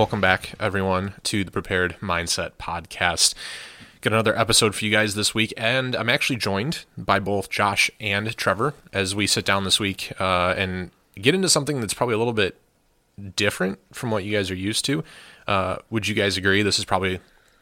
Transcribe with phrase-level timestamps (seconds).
[0.00, 3.34] Welcome back, everyone, to the Prepared Mindset Podcast.
[4.00, 7.90] Got another episode for you guys this week, and I'm actually joined by both Josh
[8.00, 12.14] and Trevor as we sit down this week uh, and get into something that's probably
[12.14, 12.58] a little bit
[13.36, 15.04] different from what you guys are used to.
[15.46, 17.20] Uh, would you guys agree this is probably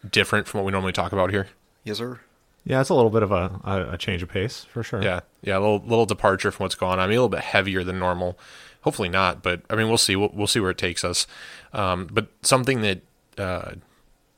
[0.09, 1.48] different from what we normally talk about here?
[1.83, 2.20] Yes, sir.
[2.65, 5.03] Yeah, it's a little bit of a, a, a change of pace for sure.
[5.03, 7.01] Yeah, yeah, a little little departure from what's going on.
[7.01, 8.39] I mean, a little bit heavier than normal.
[8.83, 10.17] Hopefully not, but I mean, we'll see.
[10.17, 11.27] We'll, we'll see where it takes us.
[11.73, 13.01] Um, but something that
[13.37, 13.73] uh,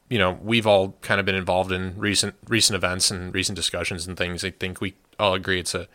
[0.09, 4.07] you know we've all kind of been involved in recent recent events and recent discussions
[4.07, 4.45] and things.
[4.45, 5.89] I think we all agree it's a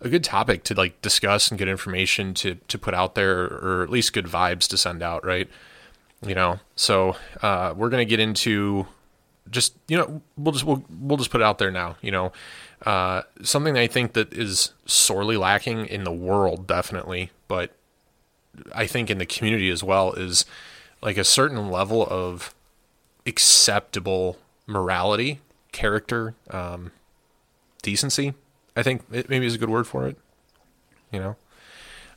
[0.00, 3.82] a good topic to like discuss and get information to to put out there, or
[3.82, 5.48] at least good vibes to send out, right?
[6.26, 8.86] You know, so uh, we're gonna get into
[9.50, 12.32] just you know we'll just we'll, we'll just put it out there now you know
[12.86, 17.72] uh, something i think that is sorely lacking in the world definitely but
[18.74, 20.44] i think in the community as well is
[21.02, 22.54] like a certain level of
[23.26, 25.40] acceptable morality
[25.72, 26.90] character um,
[27.82, 28.34] decency
[28.76, 30.16] i think it maybe is a good word for it
[31.12, 31.36] you know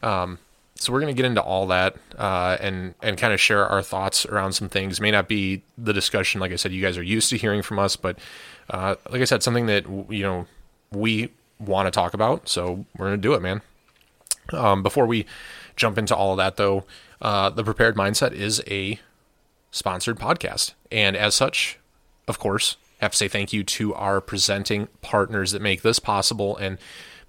[0.01, 0.37] um,
[0.75, 3.81] so we're going to get into all that uh, and and kind of share our
[3.81, 4.99] thoughts around some things.
[4.99, 7.79] May not be the discussion, like I said, you guys are used to hearing from
[7.79, 8.19] us, but
[8.69, 10.47] uh, like I said, something that you know
[10.91, 12.49] we want to talk about.
[12.49, 13.61] So we're to do it, man.
[14.51, 15.25] Um, before we
[15.75, 16.83] jump into all of that, though,
[17.21, 18.99] uh, the Prepared Mindset is a
[19.71, 21.79] sponsored podcast, and as such,
[22.27, 26.55] of course, have to say thank you to our presenting partners that make this possible
[26.57, 26.77] and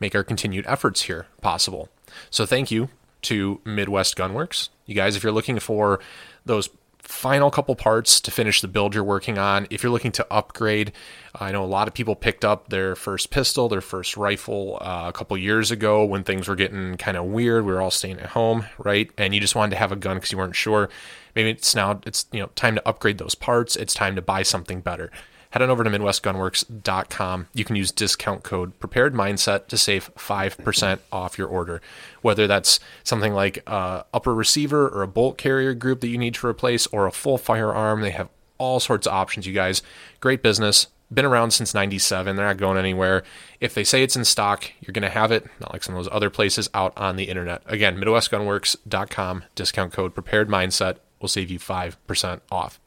[0.01, 1.89] make our continued efforts here possible.
[2.31, 2.89] So thank you
[3.23, 4.69] to Midwest Gunworks.
[4.87, 6.01] You guys, if you're looking for
[6.45, 6.69] those
[7.05, 10.93] final couple parts to finish the build you're working on, if you're looking to upgrade,
[11.35, 15.05] I know a lot of people picked up their first pistol, their first rifle uh,
[15.09, 17.65] a couple years ago when things were getting kind of weird.
[17.65, 19.11] We were all staying at home, right?
[19.19, 20.89] And you just wanted to have a gun because you weren't sure.
[21.35, 23.77] Maybe it's now it's you know time to upgrade those parts.
[23.77, 25.11] It's time to buy something better
[25.55, 27.47] head on over to MidwestGunworks.com.
[27.55, 31.81] You can use discount code Prepared Mindset to save 5% off your order.
[32.23, 36.35] Whether that's something like a upper receiver or a bolt carrier group that you need
[36.35, 39.81] to replace or a full firearm, they have all sorts of options, you guys.
[40.19, 40.89] Great business.
[41.13, 42.35] Been around since 97.
[42.35, 43.23] They're not going anywhere.
[43.61, 46.03] If they say it's in stock, you're going to have it, not like some of
[46.03, 47.63] those other places out on the internet.
[47.67, 52.81] Again, MidwestGunworks.com, discount code Prepared Mindset will save you 5% off.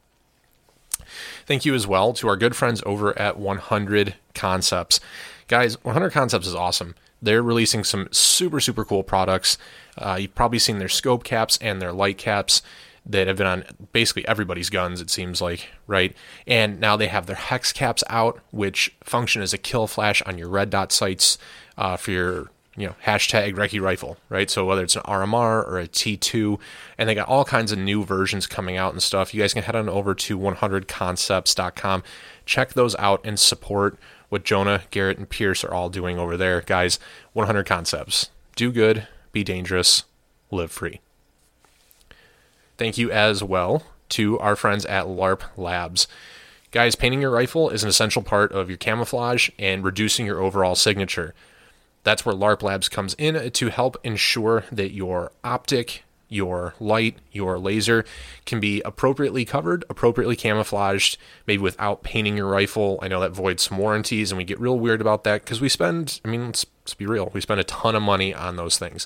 [1.46, 5.00] Thank you as well to our good friends over at 100 Concepts.
[5.48, 6.96] Guys, 100 Concepts is awesome.
[7.22, 9.58] They're releasing some super, super cool products.
[9.98, 12.62] Uh, you've probably seen their scope caps and their light caps
[13.10, 13.64] that have been on
[13.94, 16.16] basically everybody's guns, it seems like, right?
[16.46, 20.38] And now they have their hex caps out, which function as a kill flash on
[20.38, 21.38] your red dot sights
[21.78, 24.50] uh, for your you know, hashtag Recce Rifle, right?
[24.50, 26.60] So whether it's an RMR or a T2,
[26.98, 29.34] and they got all kinds of new versions coming out and stuff.
[29.34, 32.04] You guys can head on over to 100concepts.com,
[32.46, 33.98] check those out, and support
[34.30, 36.62] what Jonah, Garrett, and Pierce are all doing over there.
[36.62, 37.00] Guys,
[37.34, 38.30] 100 Concepts.
[38.56, 40.04] Do good, be dangerous,
[40.52, 41.02] live free.
[42.78, 46.08] Thank you as well to our friends at LARP Labs.
[46.72, 50.76] Guys, painting your rifle is an essential part of your camouflage and reducing your overall
[50.76, 51.34] signature.
[52.08, 57.60] That's where LARP Labs comes in to help ensure that your optic, your light, your
[57.60, 58.06] laser
[58.46, 62.98] can be appropriately covered, appropriately camouflaged, maybe without painting your rifle.
[63.02, 65.68] I know that voids some warranties, and we get real weird about that because we
[65.68, 68.78] spend, I mean, let's, let's be real, we spend a ton of money on those
[68.78, 69.06] things.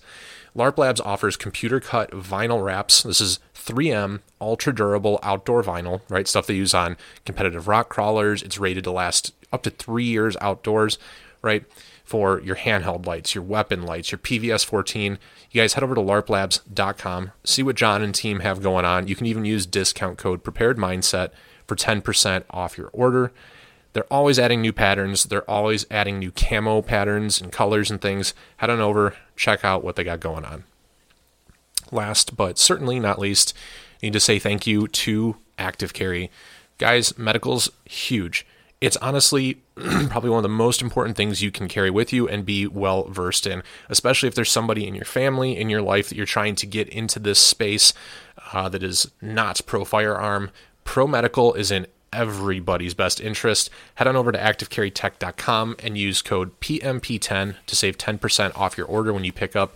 [0.55, 3.01] LARP Labs offers computer cut vinyl wraps.
[3.01, 6.27] This is 3M ultra durable outdoor vinyl, right?
[6.27, 8.43] Stuff they use on competitive rock crawlers.
[8.43, 10.99] It's rated to last up to three years outdoors,
[11.41, 11.65] right?
[12.11, 15.17] For your handheld lights, your weapon lights, your PVS 14.
[15.49, 19.07] You guys head over to larplabs.com, see what John and team have going on.
[19.07, 21.29] You can even use discount code prepared mindset
[21.65, 23.31] for 10% off your order.
[23.93, 25.23] They're always adding new patterns.
[25.23, 28.33] They're always adding new camo patterns and colors and things.
[28.57, 30.65] Head on over, check out what they got going on.
[31.93, 33.53] Last but certainly not least,
[34.03, 36.29] I need to say thank you to Active Carry.
[36.77, 38.45] Guys, medical's huge
[38.81, 39.61] it's honestly
[40.09, 43.03] probably one of the most important things you can carry with you and be well
[43.03, 46.55] versed in, especially if there's somebody in your family, in your life that you're trying
[46.55, 47.93] to get into this space
[48.51, 50.49] uh, that is not pro firearm.
[50.83, 53.69] Pro medical is in everybody's best interest.
[53.95, 59.13] Head on over to activecarrytech.com and use code PMP10 to save 10% off your order
[59.13, 59.75] when you pick up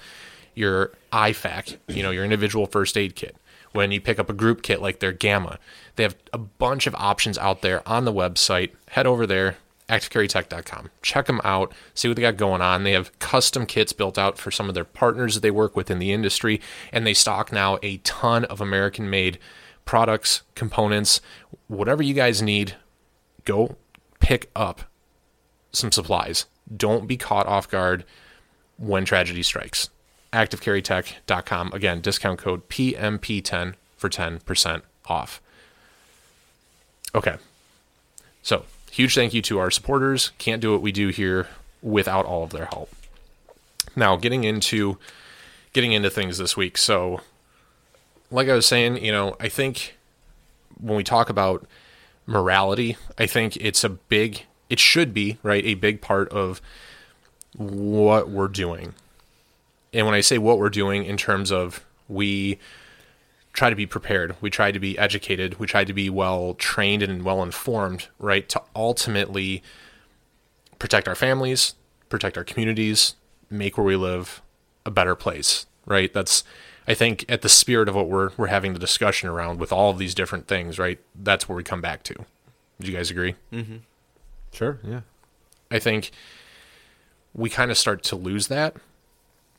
[0.55, 3.35] your IFAK, you know, your individual first aid kit
[3.75, 5.59] when you pick up a group kit like their Gamma.
[5.95, 8.71] They have a bunch of options out there on the website.
[8.89, 9.57] Head over there,
[9.89, 10.89] activecarrytech.com.
[11.01, 12.83] Check them out, see what they got going on.
[12.83, 15.91] They have custom kits built out for some of their partners that they work with
[15.91, 16.61] in the industry,
[16.91, 19.37] and they stock now a ton of American made
[19.85, 21.21] products, components,
[21.67, 22.75] whatever you guys need,
[23.45, 23.77] go
[24.19, 24.81] pick up
[25.71, 26.45] some supplies.
[26.75, 28.03] Don't be caught off guard
[28.77, 29.89] when tragedy strikes.
[30.35, 31.71] ActiveCarryTech.com.
[31.73, 35.41] Again, discount code PMP10 for 10% off.
[37.13, 37.37] Okay.
[38.43, 40.31] So, huge thank you to our supporters.
[40.37, 41.47] Can't do what we do here
[41.81, 42.89] without all of their help.
[43.95, 44.97] Now, getting into
[45.73, 46.77] getting into things this week.
[46.77, 47.21] So,
[48.31, 49.95] like I was saying, you know, I think
[50.79, 51.65] when we talk about
[52.25, 56.61] morality, I think it's a big it should be, right, a big part of
[57.55, 58.93] what we're doing.
[59.93, 62.59] And when I say what we're doing in terms of we
[63.53, 67.01] try to be prepared, we try to be educated, we try to be well trained
[67.01, 69.63] and well informed, right, to ultimately
[70.77, 71.75] protect our families,
[72.09, 73.15] protect our communities,
[73.49, 74.41] make where we live
[74.85, 76.13] a better place, right?
[76.13, 76.43] That's
[76.87, 79.89] I think at the spirit of what we're we're having the discussion around with all
[79.89, 80.99] of these different things, right?
[81.15, 82.13] That's where we come back to.
[82.79, 83.35] Do you guys agree?
[83.51, 83.77] Mm-hmm.
[84.51, 84.79] Sure.
[84.83, 85.01] Yeah.
[85.71, 86.11] I think
[87.33, 88.75] we kind of start to lose that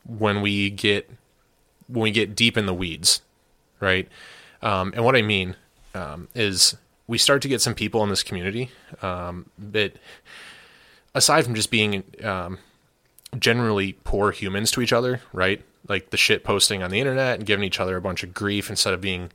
[0.06, 1.10] when we get
[1.88, 3.22] when we get deep in the weeds,
[3.80, 4.08] right?
[4.62, 5.56] Um, and what I mean
[5.94, 6.76] um, is
[7.06, 8.70] we start to get some people in this community
[9.02, 9.96] um, that,
[11.14, 12.58] aside from just being um,
[13.38, 15.62] generally poor humans to each other, right?
[15.88, 18.70] Like the shit posting on the internet and giving each other a bunch of grief
[18.70, 19.30] instead of being,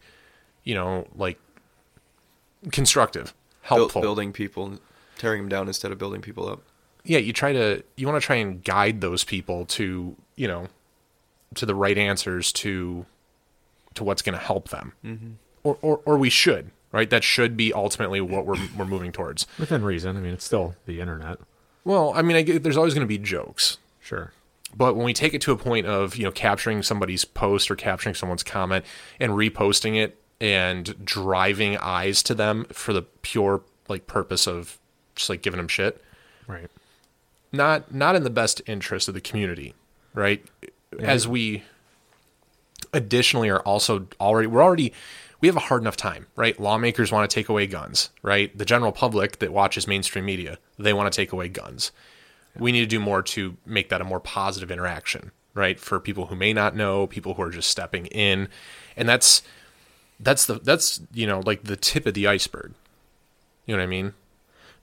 [0.64, 1.40] you know, like
[2.72, 4.80] constructive, helpful, building people,
[5.18, 6.62] tearing them down instead of building people up.
[7.04, 10.68] Yeah, you try to you want to try and guide those people to you know
[11.56, 13.06] to the right answers to
[13.96, 15.32] to what's going to help them, mm-hmm.
[15.64, 17.10] or, or or we should right.
[17.10, 20.16] That should be ultimately what we're we're moving towards within reason.
[20.16, 21.40] I mean, it's still the internet.
[21.84, 24.32] Well, I mean, I get, there's always going to be jokes, Sure.
[24.76, 27.76] but when we take it to a point of you know capturing somebody's post or
[27.76, 28.86] capturing someone's comment
[29.20, 34.78] and reposting it and driving eyes to them for the pure like purpose of
[35.16, 36.04] just like giving them shit
[36.48, 36.70] Right.
[37.52, 39.74] Not not in the best interest of the community
[40.14, 40.46] right?
[41.00, 41.64] As we
[42.94, 44.94] additionally are also already we're already
[45.40, 46.60] we have a hard enough time right?
[46.60, 48.56] Lawmakers want to take away guns right?
[48.58, 51.92] The general public that watches mainstream media they want to take away guns.
[52.58, 55.80] We need to do more to make that a more positive interaction right?
[55.80, 58.48] For people who may not know people who are just stepping in.
[58.96, 59.42] And that's
[60.20, 62.74] that's the that's you know like the tip of the iceberg.
[63.66, 64.14] You know what i mean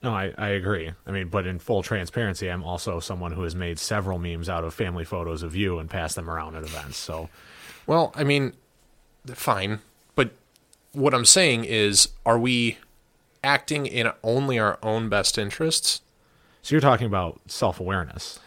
[0.01, 0.91] No, I, I agree.
[1.05, 4.63] I mean, but in full transparency, I'm also someone who has made several memes out
[4.63, 6.97] of family photos of you and passed them around at events.
[6.97, 7.29] So,
[7.85, 8.53] Well, I mean,
[9.27, 9.79] fine,
[10.15, 10.31] but
[10.93, 12.77] what I'm saying is, are we
[13.43, 16.01] acting in only our own best interests?
[16.61, 18.39] so you're talking about self awareness.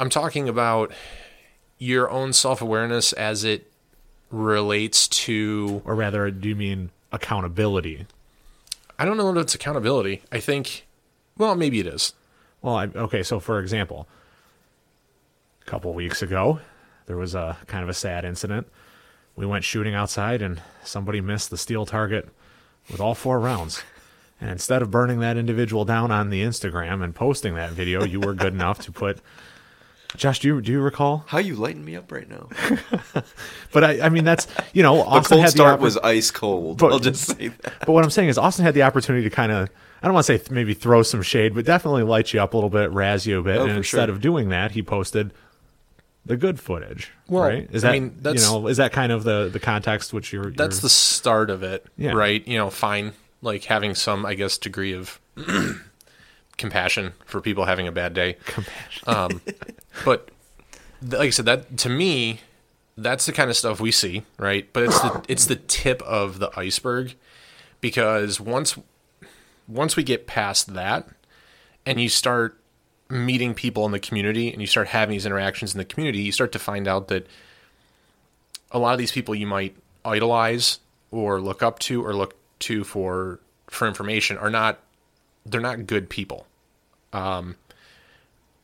[0.00, 0.92] I'm talking about
[1.78, 3.70] your own self awareness as it
[4.30, 5.80] relates to.
[5.84, 8.06] Or rather, do you mean accountability?
[8.98, 10.22] I don't know if it's accountability.
[10.32, 10.86] I think,
[11.36, 12.14] well, maybe it is.
[12.62, 14.08] Well, I, okay, so for example,
[15.62, 16.60] a couple weeks ago,
[17.06, 18.66] there was a kind of a sad incident.
[19.36, 22.28] We went shooting outside and somebody missed the steel target
[22.90, 23.82] with all four rounds.
[24.40, 28.20] And instead of burning that individual down on the Instagram and posting that video, you
[28.20, 29.20] were good enough to put
[30.16, 31.24] Josh, do you do you recall?
[31.28, 32.48] How you lighting me up right now?
[33.70, 35.96] But I, I mean, that's you know, The Austin cold had the start oppor- was
[35.98, 36.78] ice cold.
[36.78, 37.74] But- I'll just say that.
[37.80, 39.68] But what I'm saying is, Austin had the opportunity to kind of,
[40.02, 42.54] I don't want to say th- maybe throw some shade, but definitely light you up
[42.54, 43.58] a little bit, razz you a bit.
[43.58, 44.14] Oh, and instead sure.
[44.14, 45.32] of doing that, he posted
[46.24, 47.12] the good footage.
[47.28, 47.68] Well, right?
[47.70, 50.50] Is I that mean, you know is that kind of the the context which you're?
[50.50, 52.12] That's you're, the start of it, Yeah.
[52.12, 52.46] right?
[52.48, 53.12] You know, fine,
[53.42, 55.20] like having some, I guess, degree of
[56.58, 58.36] compassion for people having a bad day.
[58.44, 59.02] compassion.
[59.06, 59.40] Um,
[60.04, 60.30] but
[61.02, 62.40] like I said, that to me,
[62.96, 64.68] that's the kind of stuff we see, right?
[64.72, 67.14] But it's the it's the tip of the iceberg
[67.80, 68.76] because once
[69.66, 71.08] once we get past that,
[71.86, 72.60] and you start
[73.08, 76.32] meeting people in the community, and you start having these interactions in the community, you
[76.32, 77.26] start to find out that
[78.70, 82.84] a lot of these people you might idolize or look up to or look to
[82.84, 84.80] for for information are not
[85.48, 86.46] they're not good people.
[87.12, 87.56] Um,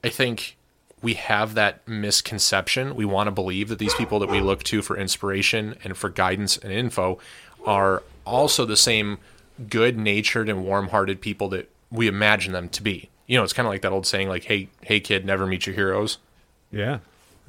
[0.03, 0.57] I think
[1.03, 2.95] we have that misconception.
[2.95, 6.09] We want to believe that these people that we look to for inspiration and for
[6.09, 7.19] guidance and info
[7.67, 9.19] are also the same
[9.69, 13.09] good natured and warm hearted people that we imagine them to be.
[13.27, 15.67] You know, it's kind of like that old saying, like, hey, hey, kid, never meet
[15.67, 16.19] your heroes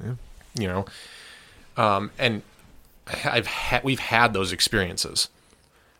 [0.02, 0.14] yeah,
[0.54, 0.86] you know
[1.76, 2.42] um, and
[3.24, 5.28] i've had we've had those experiences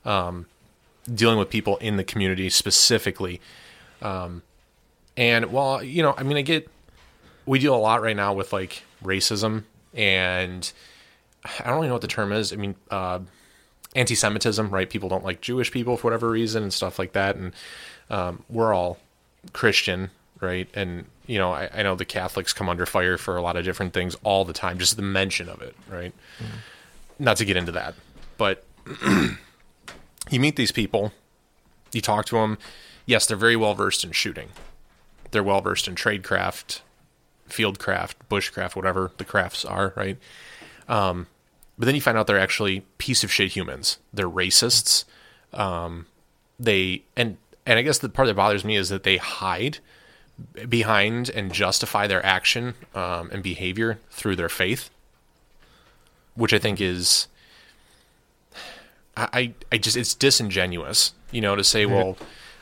[0.05, 0.47] um,
[1.15, 3.41] dealing with people in the community specifically
[4.03, 4.43] um,
[5.17, 6.69] and well you know i mean i get
[7.47, 10.73] we deal a lot right now with like racism and
[11.45, 13.19] i don't really know what the term is i mean uh,
[13.97, 14.89] anti-Semitism, right?
[14.89, 17.37] People don't like Jewish people for whatever reason and stuff like that.
[17.37, 17.53] And
[18.11, 18.99] um, we're all
[19.53, 20.11] Christian,
[20.41, 20.69] right?
[20.75, 23.65] And you know, I, I know the Catholics come under fire for a lot of
[23.65, 24.79] different things all the time.
[24.79, 26.13] Just the mention of it, right?
[27.19, 27.95] Not to get into that,
[28.37, 28.65] but
[30.31, 31.13] you meet these people,
[31.93, 32.59] you talk to them.
[33.05, 34.49] Yes, they're very well versed in shooting.
[35.31, 36.81] They're well versed in tradecraft,
[37.49, 40.19] fieldcraft, bushcraft, whatever the crafts are, right?
[40.89, 41.27] Um,
[41.79, 43.99] but then you find out they're actually piece of shit humans.
[44.13, 45.05] They're racists.
[45.53, 46.07] Um,
[46.59, 49.79] they and and I guess the part that bothers me is that they hide
[50.69, 54.91] behind and justify their action um, and behavior through their faith,
[56.35, 57.27] which I think is
[59.17, 62.17] I, I just it's disingenuous, you know, to say, well,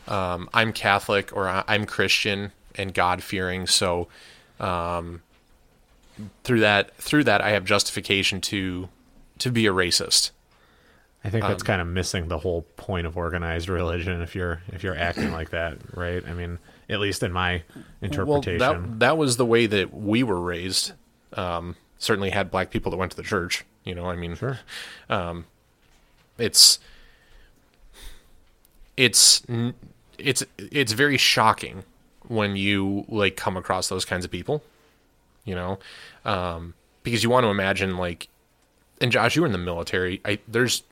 [0.07, 4.09] um, I'm Catholic or I'm Christian and God fearing, so
[4.61, 5.23] um,
[6.45, 8.89] through that through that I have justification to
[9.39, 10.31] to be a racist.
[11.25, 14.61] I think Um, that's kind of missing the whole point of organized religion if you're
[14.73, 16.23] if you're acting like that, right?
[16.27, 16.59] I mean,
[16.89, 17.63] at least in my
[18.03, 18.59] interpretation.
[18.61, 20.93] Well, that that was the way that we were raised.
[21.33, 23.65] Um, certainly had black people that went to the church.
[23.85, 24.59] You know, I mean, sure.
[26.39, 26.79] It's
[28.97, 29.43] it's
[30.19, 31.85] it's it's very shocking
[32.29, 34.63] when you like come across those kinds of people.
[35.45, 35.79] You know,
[36.25, 38.29] um, because you want to imagine like,
[39.01, 40.21] and Josh, you were in the military.
[40.25, 40.83] I there's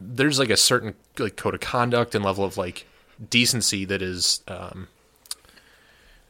[0.00, 2.86] there's like a certain like code of conduct and level of like
[3.30, 4.88] decency that is um,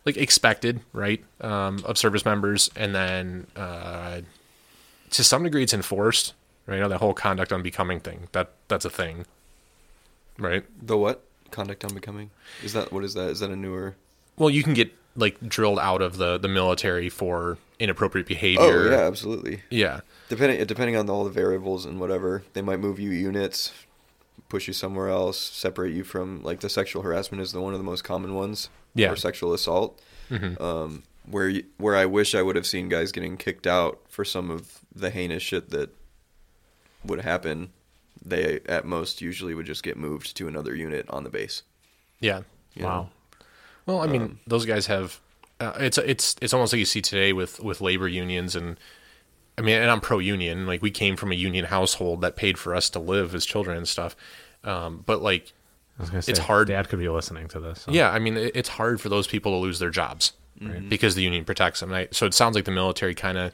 [0.05, 4.21] like expected, right, um, of service members, and then uh,
[5.11, 6.35] to some degree it's enforced,
[6.69, 6.77] right?
[6.77, 9.27] You know, that whole conduct unbecoming thing that that's a thing,
[10.39, 10.65] right?
[10.81, 11.25] The what?
[11.51, 12.31] Conduct unbecoming?
[12.63, 13.31] Is that what is that?
[13.31, 13.97] Is that a newer?
[14.37, 18.61] Well, you can get like drilled out of the the military for inappropriate behavior.
[18.63, 19.63] Oh yeah, absolutely.
[19.71, 23.73] yeah, Depending depending on all the variables and whatever, they might move you units,
[24.49, 27.81] push you somewhere else, separate you from like the sexual harassment is the one of
[27.81, 28.69] the most common ones.
[28.95, 29.11] Yeah.
[29.11, 30.01] Or sexual assault.
[30.61, 34.25] Um, where you, where I wish I would have seen guys getting kicked out for
[34.25, 35.91] some of the heinous shit that
[37.05, 37.71] would happen.
[38.25, 41.63] They at most usually would just get moved to another unit on the base.
[42.21, 42.41] yeah.
[42.75, 42.89] you know?
[42.89, 43.11] Wow.
[43.87, 45.19] Well, I mean, Um, those guys have.
[45.61, 48.79] Uh, it's it's it's almost like you see today with with labor unions and.
[49.57, 50.67] I mean, and I'm pro union.
[50.69, 53.77] Like we came from a union household that paid for us to live as children
[53.77, 54.15] and stuff.
[54.63, 55.53] Um, but like,
[55.99, 57.81] I was gonna say It's hard- Dad could be listening to this.
[57.83, 60.89] so- yeah, I mean, it, it's hard for those people to lose their jobs right?
[60.89, 61.91] because the union protects them.
[61.91, 63.53] And I, so it sounds like the military kind of,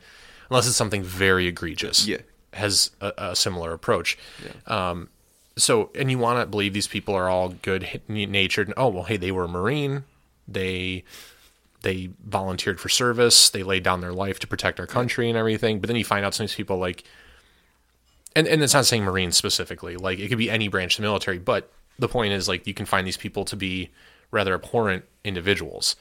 [0.50, 2.18] unless it's something very egregious, Yeah.
[2.54, 4.18] Has a, a similar approach.
[4.66, 5.08] Um,
[5.56, 8.68] so, and you want to believe these people are all good natured.
[8.68, 10.04] And, oh well, hey, they were a marine.
[10.49, 11.04] They
[11.82, 13.50] they volunteered for service.
[13.50, 15.80] They laid down their life to protect our country and everything.
[15.80, 17.04] But then you find out some of these people like,
[18.34, 19.96] and and it's not saying Marines specifically.
[19.96, 21.38] Like it could be any branch of the military.
[21.38, 23.90] But the point is, like, you can find these people to be
[24.30, 25.96] rather abhorrent individuals.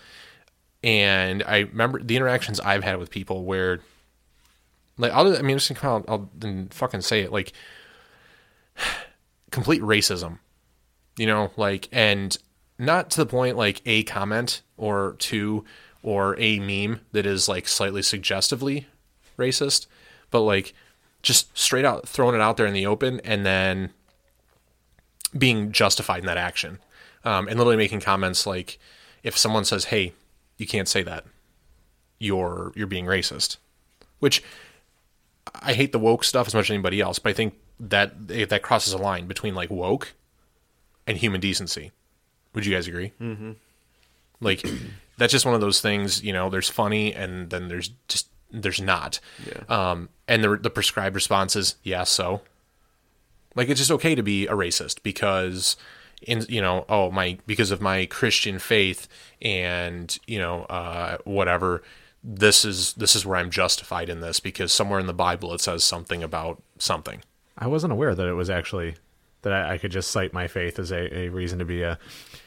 [0.83, 3.79] And I remember the interactions I've had with people where,
[4.97, 7.53] like, I'll, I mean, I'm just gonna come out, I'll fucking say it, like,
[9.51, 10.39] complete racism,
[11.17, 12.38] you know, like, and
[12.77, 15.63] not to the point like a comment or two
[16.01, 18.88] or a meme that is like slightly suggestively
[19.38, 19.88] racist,
[20.31, 20.73] but like
[21.21, 23.91] just straight out throwing it out there in the open and then
[25.38, 26.79] being justified in that action.
[27.23, 28.77] Um, and literally making comments like,
[29.23, 30.13] if someone says, "Hey,
[30.57, 31.23] you can't say that,"
[32.19, 33.55] you're you're being racist.
[34.19, 34.43] Which
[35.53, 38.62] I hate the woke stuff as much as anybody else, but I think that that
[38.62, 40.13] crosses a line between like woke
[41.07, 41.91] and human decency.
[42.53, 43.12] Would you guys agree?
[43.19, 43.51] Mm-hmm.
[44.41, 44.63] Like
[45.17, 46.23] that's just one of those things.
[46.23, 49.19] You know, there's funny, and then there's just there's not.
[49.45, 49.91] Yeah.
[49.91, 52.41] Um, and the the prescribed response is yeah, so.
[53.55, 55.77] Like it's just okay to be a racist because
[56.23, 59.07] in you know oh my because of my Christian faith
[59.41, 61.83] and you know uh, whatever
[62.24, 65.62] this is this is where I'm justified in this because somewhere in the Bible it
[65.62, 67.22] says something about something.
[67.58, 68.96] I wasn't aware that it was actually
[69.42, 72.00] that I, I could just cite my faith as a, a reason to be a,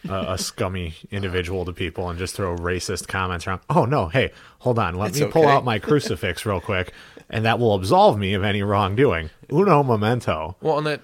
[0.08, 3.60] a a scummy individual to people and just throw racist comments around.
[3.68, 6.92] Oh no, hey, hold on, let It's me pull out my crucifix real quick,
[7.28, 9.30] and that will absolve me of any wrongdoing.
[9.52, 10.56] Uno memento.
[10.62, 11.02] Well, and that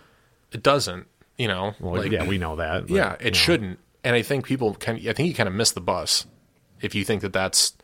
[0.50, 1.75] it doesn't, you know.
[1.79, 2.87] Well, like, yeah, we know that.
[2.87, 3.38] but, yeah, you it know.
[3.38, 3.79] shouldn't.
[4.05, 6.26] And I think people kind I think you kind of miss the bus
[6.81, 7.75] if you think that that's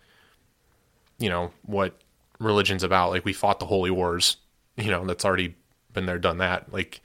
[1.18, 1.94] you know what
[2.38, 3.10] religion's about.
[3.10, 4.36] Like we fought the holy wars,
[4.76, 5.54] you know, that's already
[5.92, 6.72] been there done that.
[6.72, 7.00] Like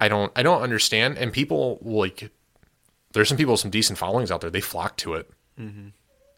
[0.00, 2.30] I don't I don't understand and people like
[3.12, 4.50] there's some people with some decent followings out there.
[4.50, 5.30] They flock to it.
[5.58, 5.88] Mm-hmm.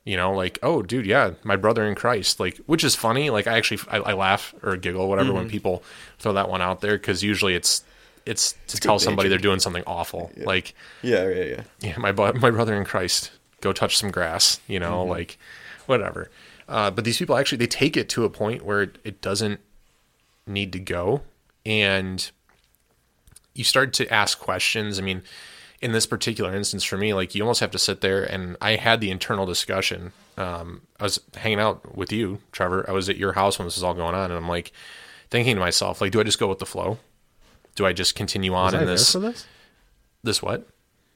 [0.05, 3.31] You know, like, oh, dude, yeah, my brother in Christ, like, which is funny.
[3.31, 5.51] Like, I actually, I, I laugh or giggle, whatever, when mm-hmm.
[5.51, 5.83] people
[6.19, 7.83] throw that one out there because usually it's,
[8.27, 10.31] it's to tell somebody they're doing something awful.
[10.37, 11.63] Like, Yeah, yeah, yeah.
[11.81, 15.11] yeah, my my brother in Christ, go touch some grass, you know, mm-hmm.
[15.11, 15.39] like
[15.87, 16.31] whatever.
[16.69, 19.61] Uh, but these people actually they take it to a point where it, it doesn't
[20.47, 21.23] need to go,
[21.65, 22.31] and
[23.55, 24.99] you start to ask questions.
[24.99, 25.23] I mean,
[25.81, 28.77] in this particular instance, for me, like you almost have to sit there, and I
[28.77, 30.13] had the internal discussion.
[30.37, 32.85] Um, I was hanging out with you, Trevor.
[32.89, 34.73] I was at your house when this was all going on, and I'm like
[35.31, 36.99] thinking to myself, like, do I just go with the flow?
[37.75, 39.47] Do I just continue on Was I in there this for this?
[40.23, 40.67] this what?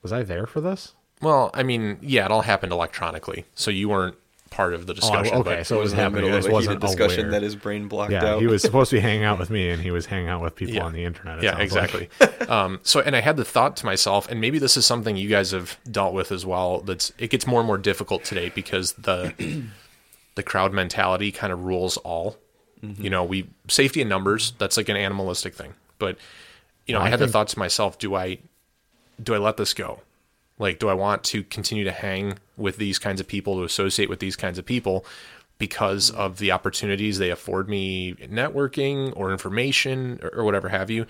[0.03, 0.93] Was I there for this?
[1.21, 4.17] Well, I mean, yeah, it all happened electronically, so you weren't
[4.51, 5.35] part of the discussion.
[5.35, 6.25] Oh, okay, but- so it was in the happening.
[6.25, 7.31] middle I of a wasn't heated discussion aware.
[7.33, 8.41] that his brain blocked Yeah, out.
[8.41, 10.55] he was supposed to be hanging out with me, and he was hanging out with
[10.57, 10.85] people Yeah.
[10.85, 11.39] on the internet.
[11.39, 12.11] it yeah, sounds like.
[12.21, 12.47] exactly.
[12.49, 15.29] um, so, and I had the thought to myself, and maybe this is something you
[15.29, 16.81] guys have dealt with as well.
[16.81, 19.35] That's it gets more and more difficult today because the
[20.35, 22.37] the crowd mentality kind of rules all.
[22.83, 23.03] Mm-hmm.
[23.03, 24.53] You know, we safety in numbers.
[24.59, 26.17] That's like an animalistic thing, but
[26.87, 28.39] you know, Well, I I had the thought to myself: Do I
[29.23, 30.01] do I let this go?
[30.59, 34.09] Like, do I want to continue to hang with these kinds of people, to associate
[34.09, 35.05] with these kinds of people
[35.59, 40.91] because of the opportunities they afford me in networking or information or, or whatever have
[40.91, 41.07] you?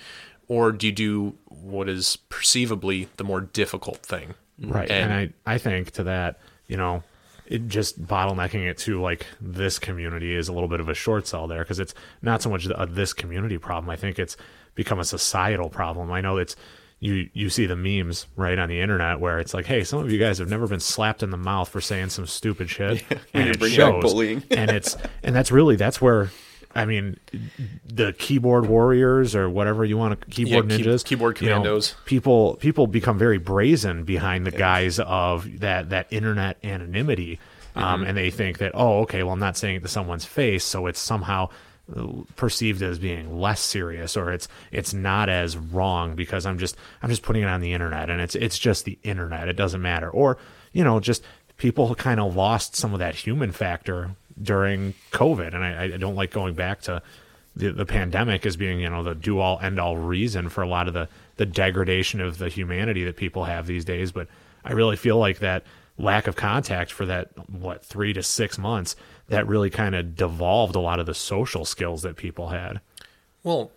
[0.48, 4.34] Or do you do what is perceivably the more difficult thing?
[4.60, 4.90] Right.
[4.90, 7.02] And, And, I, I think to that, you know,
[7.46, 11.26] it just bottlenecking it to like this community is a little bit of a short
[11.26, 13.88] sell there because it's not so much a uh, this community problem.
[13.88, 14.36] I think it's
[14.74, 16.12] become a societal problem.
[16.12, 16.56] I know it's
[17.00, 20.10] you you see the memes right on the internet where it's like, hey, some of
[20.10, 23.48] you guys have never been slapped in the mouth for saying some stupid shit, and
[23.50, 24.02] it shows.
[24.02, 24.42] bullying.
[24.50, 26.30] and it's and that's really that's where.
[26.74, 27.16] I mean,
[27.86, 31.54] the keyboard warriors or whatever you want to keyboard Yeah, key- ninjas, keyboard you know,
[31.56, 31.94] commandos.
[32.04, 37.40] people people become very brazen behind the guise of that that internet anonymity
[37.74, 40.62] um, and they think that oh okay well i'm not saying it to someone's face
[40.62, 41.48] so it's somehow
[42.36, 47.08] perceived as being less serious or it's it's not as wrong because i'm just i'm
[47.08, 49.48] just putting it on the internet and it's it's just the internet.
[49.48, 50.10] It doesn't matter.
[50.10, 50.38] Or
[50.72, 51.22] you know just
[51.56, 55.54] people kind of lost some of that human factor during covid.
[55.54, 57.02] And i, I don't like going back to
[57.56, 60.68] the, the pandemic as being you know the do all end all reason for a
[60.68, 64.12] lot of the the degradation of the humanity that people have these days.
[64.12, 64.28] But
[64.64, 65.64] i really feel like that
[65.98, 68.94] lack of contact for that what three to six months
[69.28, 72.80] that really kind of devolved a lot of the social skills that people had
[73.42, 73.70] well,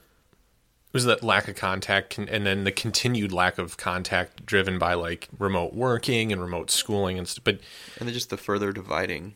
[0.89, 4.77] it was that lack of contact con- and then the continued lack of contact driven
[4.77, 7.43] by like remote working and remote schooling and stuff.
[7.43, 7.59] But
[7.99, 9.35] and then just the further dividing.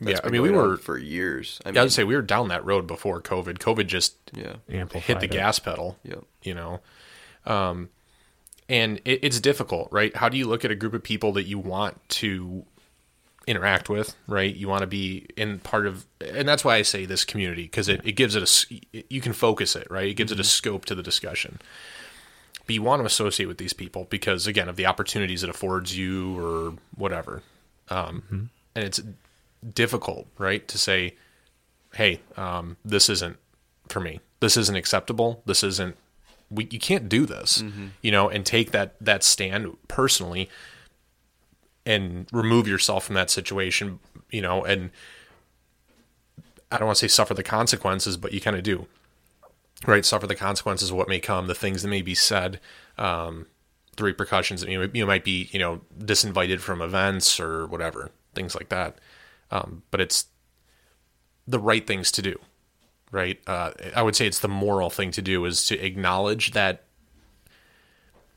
[0.00, 1.60] that's yeah, I mean, we were, for years.
[1.64, 3.58] I I mean, would say we were down that road before COVID.
[3.58, 5.30] COVID just yeah, hit the it.
[5.30, 5.96] gas pedal.
[6.04, 6.24] Yep.
[6.42, 6.80] You know,
[7.46, 7.88] um,
[8.68, 10.14] and it, it's difficult, right?
[10.14, 12.64] How do you look at a group of people that you want to
[13.46, 14.54] interact with, right?
[14.54, 17.88] You want to be in part of, and that's why I say this community because
[17.88, 20.08] it, it gives it a, you can focus it, right?
[20.08, 21.60] It gives it a scope to the discussion.
[22.66, 25.96] But you want to associate with these people because, again, of the opportunities it affords
[25.96, 27.42] you or whatever.
[27.88, 28.22] Um,
[28.76, 29.00] And it's
[29.74, 31.16] difficult, right, to say,
[31.94, 33.36] hey, um, this isn't
[33.88, 34.20] for me.
[34.38, 35.42] This isn't acceptable.
[35.46, 35.96] This isn't.
[36.50, 37.62] We, you can't do this,
[38.02, 40.48] you know, and take that that stand personally,
[41.90, 43.98] and remove yourself from that situation,
[44.30, 44.90] you know, and
[46.70, 48.86] I don't want to say suffer the consequences, but you kind of do,
[49.86, 50.04] right?
[50.04, 52.60] Suffer the consequences of what may come, the things that may be said,
[52.96, 53.46] um,
[53.96, 54.62] the repercussions.
[54.62, 58.98] You, you might be, you know, disinvited from events or whatever, things like that.
[59.50, 60.26] Um, but it's
[61.48, 62.38] the right things to do,
[63.10, 63.40] right?
[63.48, 66.84] Uh, I would say it's the moral thing to do is to acknowledge that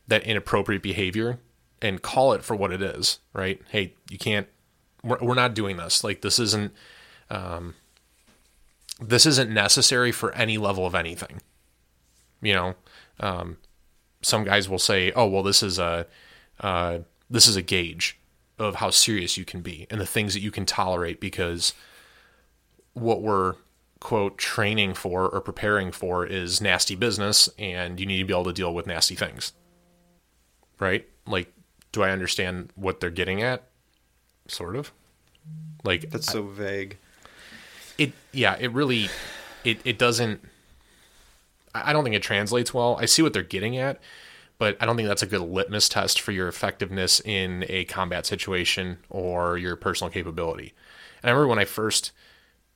[0.08, 1.38] that inappropriate behavior
[1.84, 3.62] and call it for what it is, right?
[3.70, 4.48] Hey, you can't.
[5.04, 6.04] We're, we're not doing this.
[6.04, 6.74] Like this isn't.
[7.30, 7.76] Um,
[9.00, 11.42] this isn't necessary for any level of anything.
[12.42, 12.76] You know,
[13.20, 13.58] um,
[14.22, 16.08] some guys will say, "Oh, well, this is a
[16.60, 18.18] uh, this is a gauge
[18.60, 21.74] of how serious you can be and the things that you can tolerate because
[22.94, 23.56] what we're
[24.00, 28.44] quote training for or preparing for is nasty business and you need to be able
[28.44, 29.54] to deal with nasty things
[30.80, 31.52] right like
[31.94, 33.64] do i understand what they're getting at?
[34.50, 34.92] Sort of.
[35.86, 36.98] Like that's so vague.
[37.98, 39.08] it yeah it really
[39.64, 40.42] it, it doesn't
[41.74, 42.98] i I don't think it translates well.
[43.02, 44.02] I see what they're getting at
[44.58, 48.26] but i don't think that's a good litmus test for your effectiveness in a combat
[48.26, 50.74] situation or your personal capability.
[51.22, 52.12] And i remember when i first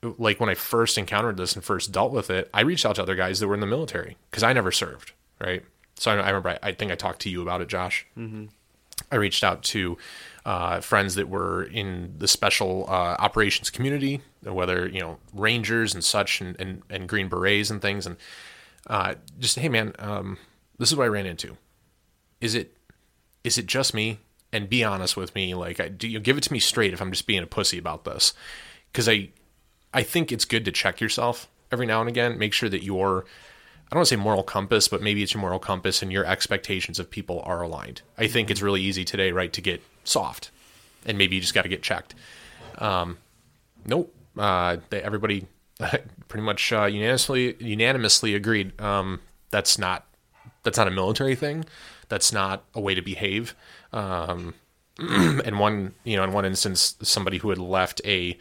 [0.01, 3.03] like when i first encountered this and first dealt with it i reached out to
[3.03, 5.63] other guys that were in the military because i never served right?
[5.95, 8.45] So i, I remember I, I think i talked to you about it josh mm-hmm.
[9.11, 9.97] I reached out to
[10.45, 16.03] uh, friends that were in the special uh, operations community, whether you know rangers and
[16.03, 18.17] such, and and, and green berets and things, and
[18.87, 20.37] uh, just hey man, um,
[20.77, 21.57] this is what I ran into.
[22.41, 22.75] Is it
[23.43, 24.19] is it just me?
[24.53, 27.01] And be honest with me, like, I, do you give it to me straight if
[27.01, 28.33] I'm just being a pussy about this?
[28.91, 29.29] Because I
[29.93, 32.37] I think it's good to check yourself every now and again.
[32.37, 33.25] Make sure that your
[33.87, 36.25] I don't want to say moral compass, but maybe it's your moral compass and your
[36.25, 38.01] expectations of people are aligned.
[38.17, 40.51] I think it's really easy today, right, to get soft,
[41.05, 42.13] and maybe you just got to get checked.
[42.79, 43.17] Um,
[43.85, 44.13] nope.
[44.37, 45.47] Uh, they, everybody
[46.27, 48.79] pretty much uh, unanimously unanimously agreed.
[48.81, 49.21] Um,
[49.51, 50.05] that's not
[50.63, 51.65] that's not a military thing.
[52.09, 53.55] That's not a way to behave.
[53.93, 54.53] Um,
[54.99, 58.37] and one, you know, in one instance, somebody who had left a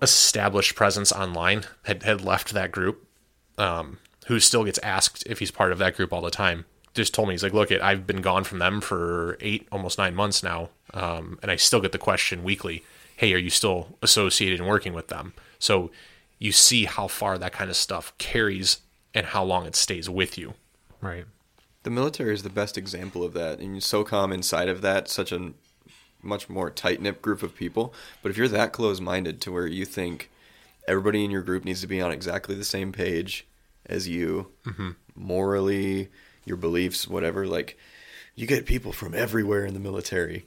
[0.00, 3.06] established presence online had, had left that group,
[3.58, 6.64] um, who still gets asked if he's part of that group all the time.
[6.94, 9.98] Just told me he's like, look, it I've been gone from them for eight, almost
[9.98, 12.84] nine months now, um, and I still get the question weekly,
[13.16, 15.34] hey, are you still associated and working with them?
[15.58, 15.90] So
[16.38, 18.80] you see how far that kind of stuff carries
[19.14, 20.54] and how long it stays with you.
[21.00, 21.24] Right.
[21.82, 25.52] The military is the best example of that, and SOCOM inside of that, such a
[26.22, 27.94] much more tight knit group of people.
[28.22, 30.30] But if you're that close minded to where you think
[30.86, 33.46] everybody in your group needs to be on exactly the same page
[33.84, 34.90] as you, mm-hmm.
[35.14, 36.08] morally,
[36.44, 37.78] your beliefs, whatever, like
[38.34, 40.46] you get people from everywhere in the military.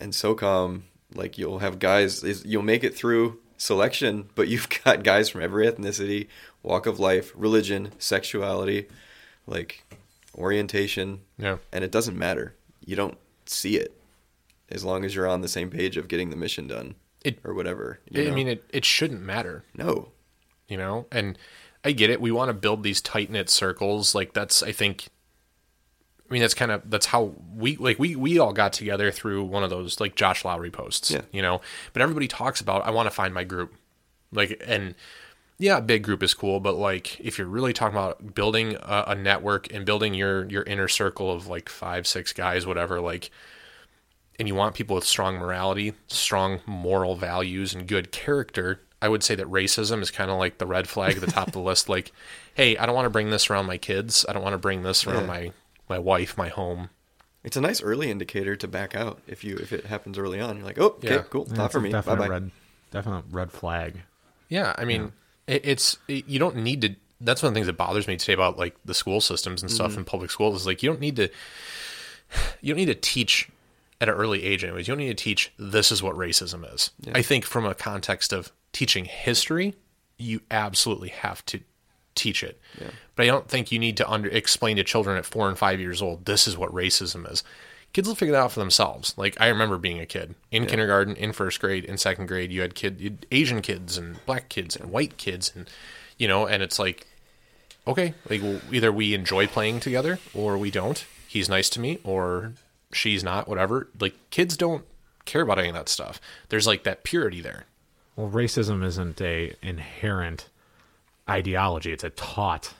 [0.00, 0.82] And SOCOM,
[1.14, 5.66] like you'll have guys, you'll make it through selection, but you've got guys from every
[5.66, 6.28] ethnicity,
[6.62, 8.88] walk of life, religion, sexuality,
[9.46, 9.84] like
[10.36, 11.20] orientation.
[11.38, 11.58] Yeah.
[11.72, 12.54] And it doesn't matter.
[12.84, 13.94] You don't see it
[14.70, 16.94] as long as you're on the same page of getting the mission done
[17.24, 17.98] it, or whatever.
[18.14, 18.34] I know?
[18.34, 19.64] mean, it, it shouldn't matter.
[19.74, 20.10] No.
[20.68, 21.36] You know, and
[21.84, 22.20] I get it.
[22.20, 24.14] We want to build these tight knit circles.
[24.14, 25.08] Like that's, I think,
[26.28, 29.44] I mean, that's kind of, that's how we, like we, we all got together through
[29.44, 31.20] one of those like Josh Lowry posts, yeah.
[31.32, 31.60] you know,
[31.92, 33.74] but everybody talks about, I want to find my group.
[34.32, 34.94] Like, and
[35.58, 39.14] yeah, big group is cool, but like if you're really talking about building a, a
[39.14, 43.30] network and building your, your inner circle of like five, six guys, whatever, like,
[44.38, 49.22] and you want people with strong morality, strong moral values, and good character, I would
[49.22, 51.60] say that racism is kind of like the red flag at the top of the
[51.60, 51.88] list.
[51.88, 52.12] Like,
[52.54, 54.24] hey, I don't want to bring this around my kids.
[54.28, 55.26] I don't want to bring this around yeah.
[55.26, 55.52] my
[55.88, 56.88] my wife, my home.
[57.42, 60.56] It's a nice early indicator to back out if you if it happens early on.
[60.56, 61.22] You're like, oh, okay, yeah.
[61.28, 61.90] cool, yeah, not for me.
[61.92, 62.28] Bye bye.
[62.28, 62.50] Red,
[62.90, 64.00] definite red flag.
[64.48, 65.12] Yeah, I mean,
[65.46, 66.96] it, it's it, you don't need to.
[67.20, 69.70] That's one of the things that bothers me today about like the school systems and
[69.70, 70.00] stuff mm-hmm.
[70.00, 71.28] in public schools is like you don't need to.
[72.62, 73.50] You don't need to teach
[74.08, 74.86] at an early age, anyways.
[74.86, 76.90] You don't need to teach this is what racism is.
[77.00, 77.12] Yeah.
[77.14, 79.74] I think from a context of teaching history,
[80.18, 81.60] you absolutely have to
[82.14, 82.60] teach it.
[82.80, 82.90] Yeah.
[83.16, 85.80] But I don't think you need to under explain to children at four and five
[85.80, 87.42] years old this is what racism is.
[87.92, 89.14] Kids will figure that out for themselves.
[89.16, 90.68] Like I remember being a kid in yeah.
[90.68, 92.52] kindergarten, in first grade, in second grade.
[92.52, 95.68] You had kid, you had Asian kids and black kids and white kids, and
[96.18, 97.06] you know, and it's like,
[97.86, 101.04] okay, like either we enjoy playing together or we don't.
[101.28, 102.52] He's nice to me, or
[102.94, 103.88] she's not, whatever.
[104.00, 104.84] Like kids don't
[105.24, 106.20] care about any of that stuff.
[106.48, 107.64] There's like that purity there.
[108.16, 110.48] Well, racism isn't a inherent
[111.28, 112.74] ideology; it's a taught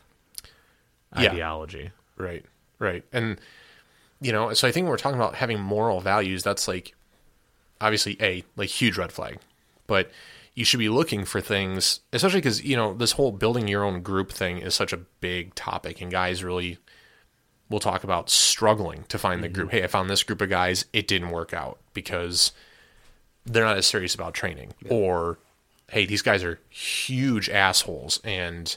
[1.17, 1.31] yeah.
[1.31, 1.91] ideology.
[2.17, 2.45] Right,
[2.79, 3.41] right, and
[4.21, 6.95] you know, so I think when we're talking about having moral values, that's like
[7.81, 9.39] obviously a like huge red flag,
[9.87, 10.11] but
[10.55, 14.03] you should be looking for things, especially because you know this whole building your own
[14.03, 16.79] group thing is such a big topic, and guys really
[17.69, 19.69] we'll talk about struggling to find the group.
[19.69, 19.79] Mm-hmm.
[19.79, 20.85] Hey, I found this group of guys.
[20.93, 22.53] It didn't work out because
[23.47, 24.75] they're not as serious about training.
[24.83, 24.93] Yeah.
[24.93, 25.39] Or,
[25.91, 28.77] hey, these guys are huge assholes and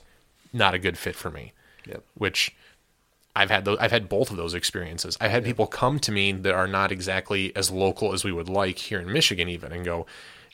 [0.54, 1.54] not a good fit for me.
[1.86, 2.04] Yep.
[2.16, 2.56] Which
[3.36, 5.18] I've had those, I've had both of those experiences.
[5.22, 5.52] I've had yep.
[5.52, 9.00] people come to me that are not exactly as local as we would like here
[9.00, 10.06] in Michigan, even, and go,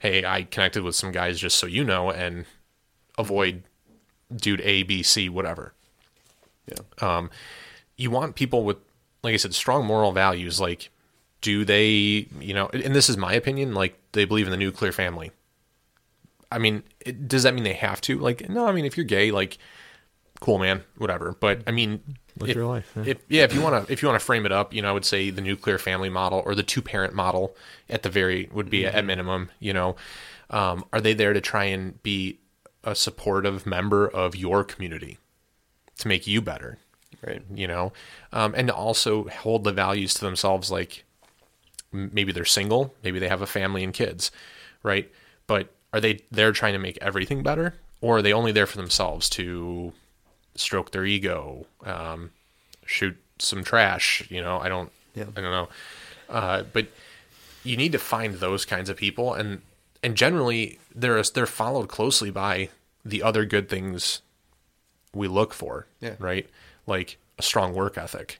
[0.01, 2.45] "Hey, I connected with some guys just so you know, and
[3.17, 3.63] avoid
[4.35, 5.73] dude A, B, C, whatever."
[6.67, 6.83] Yeah.
[7.17, 7.29] Um,
[7.97, 8.77] you want people with,
[9.21, 10.59] like I said, strong moral values.
[10.59, 10.89] Like,
[11.41, 14.91] do they, you know, and this is my opinion, like they believe in the nuclear
[14.91, 15.31] family.
[16.51, 18.19] I mean, it, does that mean they have to?
[18.19, 19.57] Like, no, I mean, if you're gay, like,
[20.39, 21.35] cool, man, whatever.
[21.39, 22.01] But I mean,
[22.37, 22.91] live if, your life.
[22.95, 23.03] Yeah.
[23.07, 24.89] If, yeah, if you want to, if you want to frame it up, you know,
[24.89, 27.55] I would say the nuclear family model or the two parent model
[27.89, 28.95] at the very would be mm-hmm.
[28.95, 29.49] at minimum.
[29.59, 29.95] You know,
[30.49, 32.39] um, are they there to try and be
[32.83, 35.17] a supportive member of your community
[35.97, 36.77] to make you better?
[37.25, 37.41] Right?
[37.53, 37.93] You know,
[38.31, 41.03] um, and to also hold the values to themselves, like
[41.91, 44.31] maybe they're single, maybe they have a family and kids,
[44.81, 45.09] right?
[45.47, 48.77] But are they there trying to make everything better, or are they only there for
[48.77, 49.93] themselves to
[50.55, 52.31] stroke their ego, um,
[52.85, 54.27] shoot some trash?
[54.29, 54.91] You know, I don't.
[55.15, 55.25] Yeah.
[55.35, 55.69] I don't know.
[56.29, 56.87] Uh, but
[57.63, 59.61] you need to find those kinds of people, and
[60.01, 62.69] and generally they're they're followed closely by
[63.05, 64.21] the other good things
[65.13, 65.85] we look for.
[66.01, 66.15] Yeah.
[66.19, 66.49] Right.
[66.85, 68.39] Like a strong work ethic,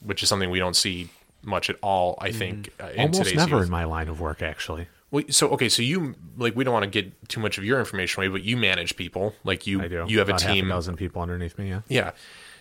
[0.00, 1.08] which is something we don't see
[1.42, 2.18] much at all.
[2.20, 3.66] I think uh, in Almost today's never youth.
[3.66, 4.88] in my line of work, actually.
[5.12, 7.78] Well, so okay, so you like we don't want to get too much of your
[7.78, 9.34] information away, but you manage people.
[9.44, 10.04] Like you, I do.
[10.08, 10.68] you have a About half team.
[10.68, 11.68] dozen people underneath me.
[11.68, 11.80] Yeah.
[11.88, 12.10] Yeah.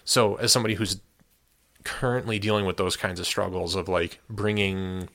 [0.04, 1.02] So as somebody who's
[1.84, 5.10] currently dealing with those kinds of struggles of like bringing,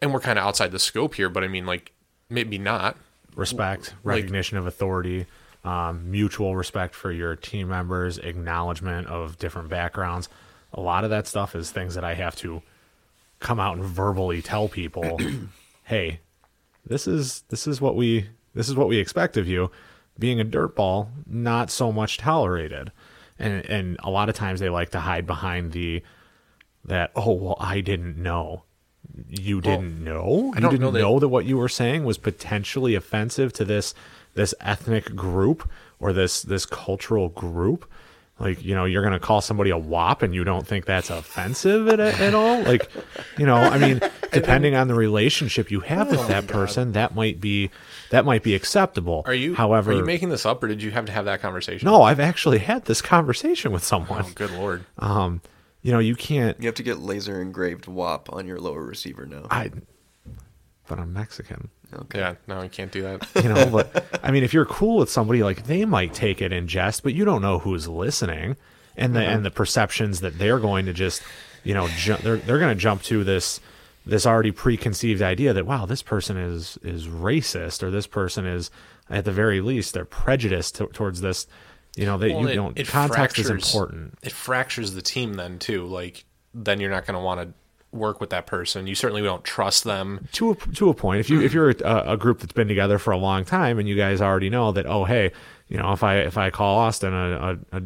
[0.00, 1.92] and we're kind of outside the scope here, but I mean like
[2.30, 2.96] maybe not.
[3.36, 5.26] respect, Like- recognition of authority,
[5.64, 10.28] um, mutual respect for your team members, acknowledgement of different backgrounds.
[10.72, 12.62] A lot of that stuff is things that I have to
[13.38, 15.20] come out and verbally tell people,
[15.84, 16.20] "Hey,
[16.86, 19.70] this is this is what we this is what we expect of you."
[20.18, 22.92] Being a dirtball, not so much tolerated,
[23.38, 26.02] and and a lot of times they like to hide behind the
[26.84, 28.64] that oh well I didn't know.
[29.28, 30.52] You didn't know.
[30.54, 33.94] You didn't know that- know that what you were saying was potentially offensive to this
[34.34, 35.68] this ethnic group
[35.98, 37.90] or this this cultural group.
[38.38, 41.86] Like you know, you're gonna call somebody a wop, and you don't think that's offensive
[41.88, 42.62] at, at all.
[42.62, 42.90] Like,
[43.38, 44.00] you know, I mean,
[44.32, 47.70] depending on the relationship you have with that person, that might be
[48.10, 49.22] that might be acceptable.
[49.26, 49.54] Are you?
[49.54, 51.86] however, are you making this up, or did you have to have that conversation?
[51.86, 54.24] no, I've actually had this conversation with someone.
[54.26, 54.84] Oh, good lord.
[54.98, 55.40] Um,
[55.82, 56.58] you know, you can't.
[56.58, 59.46] You have to get laser engraved wop on your lower receiver now.
[59.50, 59.70] I,
[60.88, 61.68] but I'm Mexican.
[61.94, 62.18] Okay.
[62.18, 62.34] Yeah.
[62.46, 63.28] No, you can't do that.
[63.42, 66.52] you know but i mean if you're cool with somebody like they might take it
[66.52, 68.56] in jest but you don't know who's listening
[68.96, 69.36] and the mm-hmm.
[69.36, 71.22] and the perceptions that they're going to just
[71.64, 73.60] you know ju- they're they're going to jump to this
[74.04, 78.70] this already preconceived idea that wow this person is is racist or this person is
[79.10, 81.46] at the very least they're prejudiced to, towards this
[81.96, 85.34] you know that Well, you it- don't it context is important It fractures the team
[85.34, 85.84] then too.
[85.84, 86.24] Like
[86.54, 87.54] then you're not going to want to
[87.92, 88.86] work with that person.
[88.86, 90.26] You certainly don't trust them.
[90.32, 92.98] to a, to a point if you if you're a, a group that's been together
[92.98, 95.30] for a long time and you guys already know that oh hey
[95.68, 97.82] you know if i if i call austin a, a, a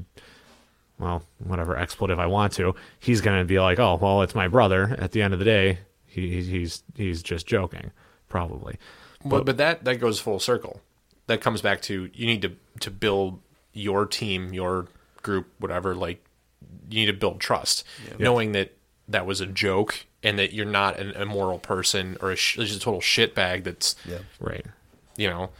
[0.99, 4.49] well whatever expletive i want to he's going to be like oh well it's my
[4.49, 7.91] brother at the end of the day he, he's he's just joking
[8.29, 8.79] probably
[9.25, 10.81] But, but that that goes full circle.
[11.27, 13.41] That comes back to you need to to build
[13.73, 14.87] your team, your
[15.23, 15.95] group, whatever.
[15.97, 16.25] Like
[16.89, 17.85] you need to build trust,
[18.21, 18.76] knowing that
[19.09, 22.77] that was a joke and that you're not an immoral person or a, sh- just
[22.77, 23.65] a total shitbag.
[23.65, 24.19] That's Yeah.
[24.41, 24.67] right
[25.17, 25.51] you know,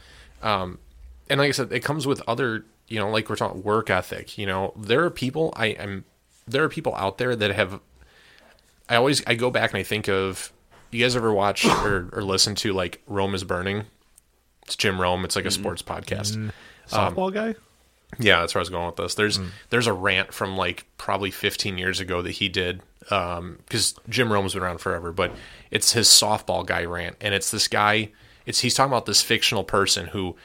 [0.41, 0.79] um,
[1.29, 4.37] and like I said, it comes with other you know, like we're talking work ethic.
[4.37, 6.05] You know, there are people I am
[6.47, 7.79] there are people out there that have.
[8.89, 10.53] I always I go back and I think of
[10.91, 13.83] you guys ever watch or, or listen to like Rome is Burning?
[14.65, 15.25] It's Jim Rome.
[15.25, 15.61] It's like a mm-hmm.
[15.61, 16.37] sports podcast.
[16.37, 16.49] Mm-hmm.
[16.95, 17.55] Um, softball guy
[18.19, 19.15] Yeah, that's where I was going with this.
[19.15, 19.49] There's mm.
[19.69, 24.31] there's a rant from like probably 15 years ago that he did um, because Jim
[24.31, 25.31] Rome's been around forever, but
[25.71, 28.09] it's his softball guy rant, and it's this guy.
[28.45, 30.35] It's he's talking about this fictional person who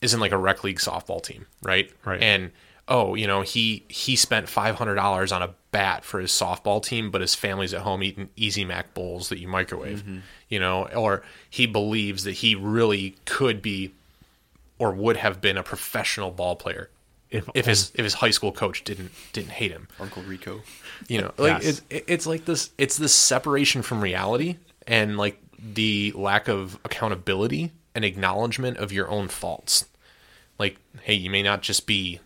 [0.00, 1.90] is in like a rec league softball team, right?
[2.04, 2.22] Right.
[2.22, 2.52] And
[2.88, 6.82] oh, you know he he spent five hundred dollars on a bat for his softball
[6.82, 10.18] team, but his family's at home eating Easy Mac bowls that you microwave, mm-hmm.
[10.48, 13.92] you know, or he believes that he really could be
[14.78, 16.90] or would have been a professional ball player
[17.32, 19.88] if, if his if his high school coach didn't didn't hate him.
[19.98, 20.60] Uncle Rico.
[21.08, 21.82] You know, like Yes.
[21.88, 27.72] it's it's like this it's this separation from reality and like the lack of accountability
[27.94, 29.86] and acknowledgement of your own faults.
[30.58, 32.20] Like, hey, you may not just be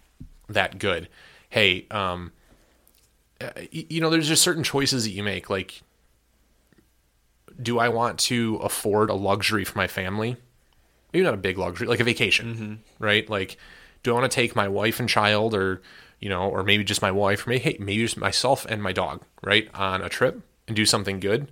[0.48, 1.08] that good.
[1.48, 2.32] Hey, um
[3.70, 5.82] you know, there's just certain choices that you make like
[7.60, 10.36] do I want to afford a luxury for my family?
[11.12, 13.28] Maybe not a big luxury, like a vacation, right?
[13.30, 13.56] Like,
[14.06, 15.82] do I want to take my wife and child, or
[16.20, 18.92] you know, or maybe just my wife, or maybe hey, maybe just myself and my
[18.92, 21.50] dog, right, on a trip and do something good,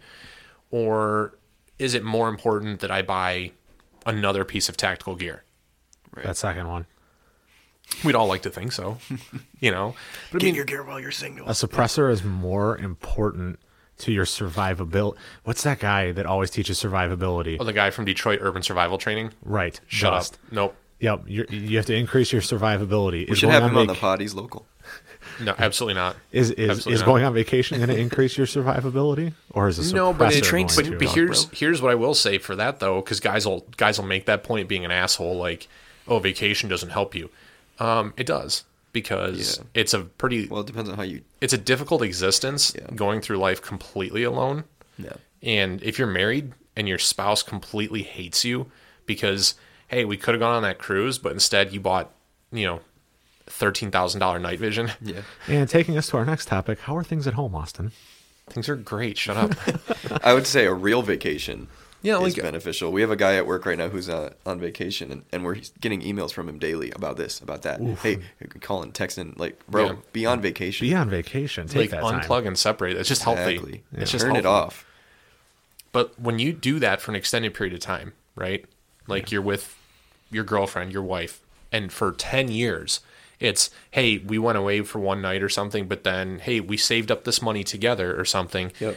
[0.70, 1.36] or
[1.80, 3.50] is it more important that I buy
[4.06, 5.42] another piece of tactical gear?
[6.22, 6.86] that second one
[8.04, 8.98] We'd all like to think so,
[9.60, 9.96] you know.
[10.30, 11.48] But I mean, your gear while you're single.
[11.48, 13.58] a suppressor is more important
[13.98, 18.38] to your survivability what's that guy that always teaches survivability oh, the guy from Detroit
[18.42, 19.32] Urban Survival Training.
[19.44, 20.34] right Shut Dust.
[20.46, 20.52] up.
[20.52, 20.76] Nope.
[21.00, 23.28] Yep, you're, you have to increase your survivability.
[23.28, 24.20] we should have him on the pod.
[24.20, 24.66] He's local.
[25.42, 26.16] No, absolutely not.
[26.32, 27.06] Is is, Absolutely is not.
[27.06, 30.46] going on vacation going to increase your survivability, or is a No, but it suppressor
[30.46, 33.46] shrinks- going But, but here's here's what I will say for that though, because guys
[33.46, 35.66] will guys will make that point being an asshole, like,
[36.06, 37.30] oh, vacation doesn't help you.
[37.80, 39.64] Um, it does because Yeah.
[39.74, 41.22] it's a pretty Well, it depends on how you.
[41.40, 42.86] it's a difficult existence Yeah.
[42.94, 44.64] going through life completely alone.
[44.98, 45.14] Yeah.
[45.42, 48.70] And if you're married and your spouse completely hates you
[49.06, 49.54] because
[49.88, 52.10] hey, we could have gone on that cruise, but instead you bought
[52.52, 52.80] you know
[53.46, 54.90] thirteen thousand dollar night vision.
[55.00, 55.22] Yeah.
[55.48, 57.92] and taking us to our next topic, how are things at home, Austin?
[58.48, 59.16] Things are great.
[59.16, 59.52] Shut up.
[60.24, 61.68] I would say a real vacation
[62.02, 62.92] Yeah, is beneficial.
[62.92, 65.56] We have a guy at work right now who's uh, on vacation, and, and we're
[65.80, 67.80] getting emails from him daily about this, about that.
[68.02, 68.18] Hey,
[68.60, 69.94] calling, texting, like, bro, Yeah.
[70.12, 70.86] be on vacation.
[70.86, 71.68] Be on vacation.
[71.68, 72.20] Take like that time.
[72.20, 72.98] unplug and separate.
[72.98, 73.54] It's just healthy.
[73.54, 73.82] Exactly.
[73.94, 74.84] It's just Turn it off.
[75.92, 78.66] But when you do that for an extended period of time, right?
[79.06, 79.76] Like you're with
[80.30, 81.40] your girlfriend, your wife,
[81.70, 83.00] and for 10 years,
[83.40, 87.10] it's, hey, we went away for one night or something, but then, hey, we saved
[87.10, 88.96] up this money together or something Yep.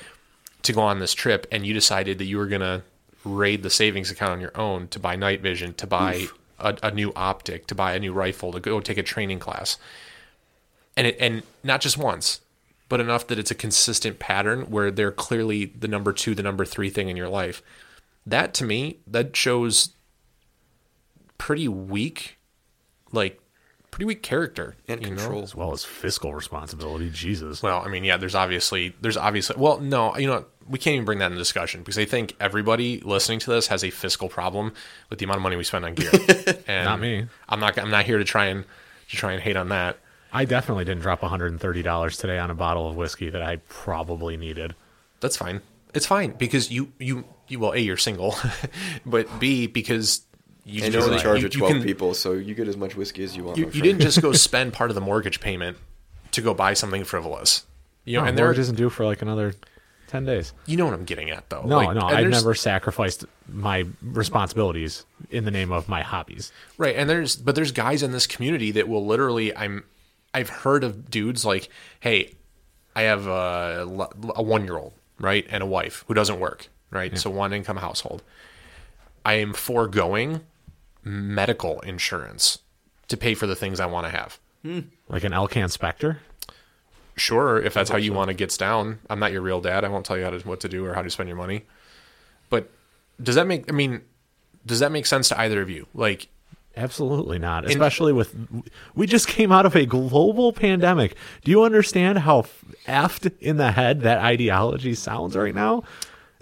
[0.64, 2.84] to go on this trip, and you decided that you were going to
[3.26, 6.28] raid the savings account on your own to buy night vision, to buy
[6.60, 9.78] a, a new optic, to buy a new rifle, to go take a training class.
[10.96, 12.42] And it, and not just once,
[12.90, 16.64] but enough that it's a consistent pattern where they're clearly the number two, the number
[16.64, 17.62] three thing in your life.
[18.26, 19.90] That to me, that shows
[21.38, 22.38] pretty weak,
[23.12, 23.40] like
[23.92, 25.16] pretty weak character And you know?
[25.18, 25.44] control.
[25.44, 27.10] as well as fiscal responsibility.
[27.10, 27.64] Jesus.
[27.64, 31.06] Well, I mean, yeah, there's obviously there's obviously well, no, you know, we can't even
[31.06, 34.74] bring that into discussion because I think everybody listening to this has a fiscal problem
[35.10, 36.12] with the amount of money we spend on gear.
[36.68, 37.26] And Not me.
[37.48, 37.78] I'm not.
[37.80, 38.66] I'm not here to try and
[39.10, 39.98] to try and hate on that.
[40.34, 44.76] I definitely didn't drop $130 today on a bottle of whiskey that I probably needed.
[45.22, 45.62] That's fine.
[45.94, 48.36] It's fine because you you you well, a you're single,
[49.06, 50.22] but b because
[50.68, 52.68] you And just- you're in charge you- of you 12 can- people, so you get
[52.68, 53.58] as much whiskey as you want.
[53.58, 55.78] You, you didn't just go spend part of the mortgage payment
[56.34, 57.66] to go buy something frivolous.
[58.06, 59.54] You know, No, and there, mortgage isn't due for like another
[60.08, 60.54] 10 days.
[60.66, 61.64] you know what I'm getting at, though.
[61.64, 66.52] No, Like, no, I've never sacrificed my responsibilities in the name of my hobbies.
[66.78, 69.84] Right, and there's but there's guys in this community that will literally I'm
[70.34, 71.70] I've heard of dudes like,
[72.02, 72.36] hey,
[72.96, 73.86] I have a,
[74.36, 77.78] a one year old right and a wife who doesn't work right, so one income
[77.78, 78.22] household.
[79.26, 80.42] I am foregoing
[81.08, 82.60] medical insurance
[83.08, 84.40] to pay for the things I want to have.
[84.64, 84.80] Hmm.
[85.08, 86.20] Like an Elcan Specter?
[87.16, 89.00] Sure, if that's how you want to get down.
[89.10, 89.84] I'm not your real dad.
[89.84, 91.64] I won't tell you how to, what to do or how to spend your money.
[92.50, 92.70] But
[93.22, 93.70] does that make?
[93.70, 94.02] I mean,
[94.66, 95.88] does that make sense to either of you?
[95.96, 96.28] Like,
[96.78, 97.66] Absolutely not.
[97.66, 98.36] Especially with
[98.94, 101.16] we just came out of a global pandemic.
[101.44, 102.46] Do you understand how
[102.86, 105.84] effed in the head that ideology sounds right now?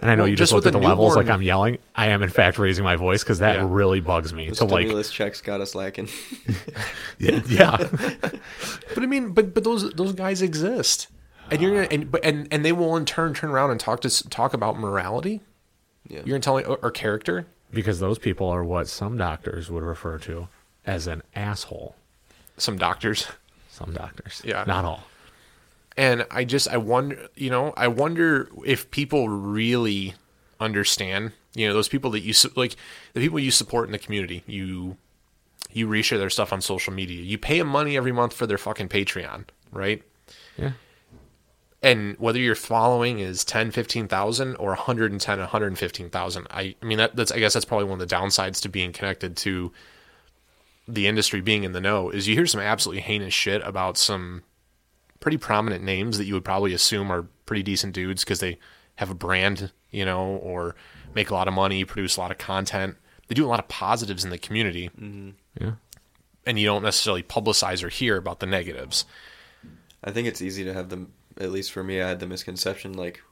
[0.00, 1.78] And I know Well, you just, just looked at the a levels like I'm yelling.
[1.94, 3.66] I am in fact raising my voice because that Yeah.
[3.66, 4.50] really bugs me.
[4.50, 6.08] The to like, stimulus checks got us lacking.
[7.18, 7.76] yeah, yeah.
[8.94, 11.08] But I mean, but but those those guys exist,
[11.50, 14.00] and you're gonna and but and and they will in turn turn around and talk
[14.02, 15.40] to talk about morality.
[16.08, 16.18] Yeah.
[16.18, 17.46] You're gonna tell me or, or character.
[17.72, 20.48] because those people are what some doctors would refer to
[20.86, 21.96] as an asshole.
[22.58, 23.26] Some doctors,
[23.70, 24.64] Some doctors, Yeah.
[24.66, 25.04] not all.
[25.96, 30.14] And I just I wonder, you know, I wonder if people really
[30.60, 31.32] understand.
[31.54, 32.76] You know, those people that you like,
[33.14, 34.42] the people you support in the community.
[34.46, 34.96] You
[35.72, 37.22] you reshare their stuff on social media.
[37.22, 40.02] You pay them money every month for their fucking Patreon, right?
[40.56, 40.72] Yeah,
[41.82, 47.30] and whether your following is 10 15,000 or 110 115,000 I I mean that that's
[47.30, 49.72] I guess that's probably one of the downsides to being connected to
[50.88, 54.42] the industry being in the know is you hear some absolutely heinous shit about some
[55.20, 58.58] pretty prominent names that you would probably assume are pretty decent dudes because they
[58.96, 60.74] have a brand, you know, or
[61.14, 62.96] make a lot of money, produce a lot of content.
[63.28, 65.30] They do a lot of positives in the community mm-hmm.
[65.60, 65.72] yeah.
[66.44, 69.04] and you don't necessarily publicize or hear about the negatives.
[70.04, 71.12] I think it's easy to have them.
[71.38, 73.22] At least for me, I had the misconception like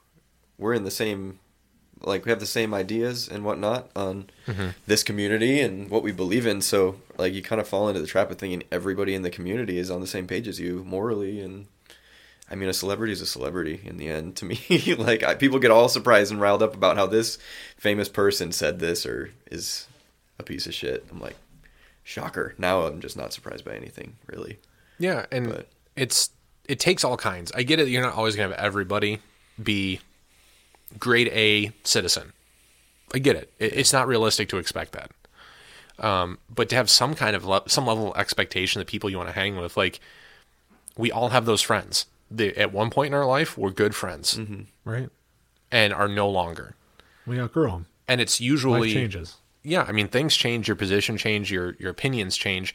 [0.57, 1.39] we're in the same,
[2.01, 4.69] like we have the same ideas and whatnot on mm-hmm.
[4.85, 6.61] this community and what we believe in.
[6.61, 9.77] So like you kind of fall into the trap of thinking everybody in the community
[9.77, 11.67] is on the same page as you morally and.
[12.49, 14.35] I mean, a celebrity is a celebrity in the end.
[14.37, 14.59] To me,
[14.97, 17.37] like I, people get all surprised and riled up about how this
[17.77, 19.87] famous person said this or is
[20.39, 21.05] a piece of shit.
[21.11, 21.35] I'm like,
[22.03, 22.53] shocker.
[22.57, 24.59] Now I'm just not surprised by anything, really.
[24.99, 26.29] Yeah, and But- it's
[26.67, 27.51] it takes all kinds.
[27.53, 27.87] I get it.
[27.87, 29.19] You're not always gonna have everybody
[29.61, 29.99] be
[30.99, 32.33] grade A citizen.
[33.13, 33.51] I get it.
[33.59, 35.11] it it's not realistic to expect that.
[35.97, 39.17] Um, but to have some kind of le- some level of expectation that people you
[39.17, 39.99] want to hang with, like
[40.97, 42.05] we all have those friends.
[42.31, 44.39] They, at one point in our life, we're good friends
[44.83, 45.09] Right.
[45.71, 46.75] and are no longer.
[47.25, 47.85] We outgrow them.
[48.07, 49.35] And it's Life usually changes.
[49.63, 52.73] yeah, I mean, things change, your position change, your your opinions change,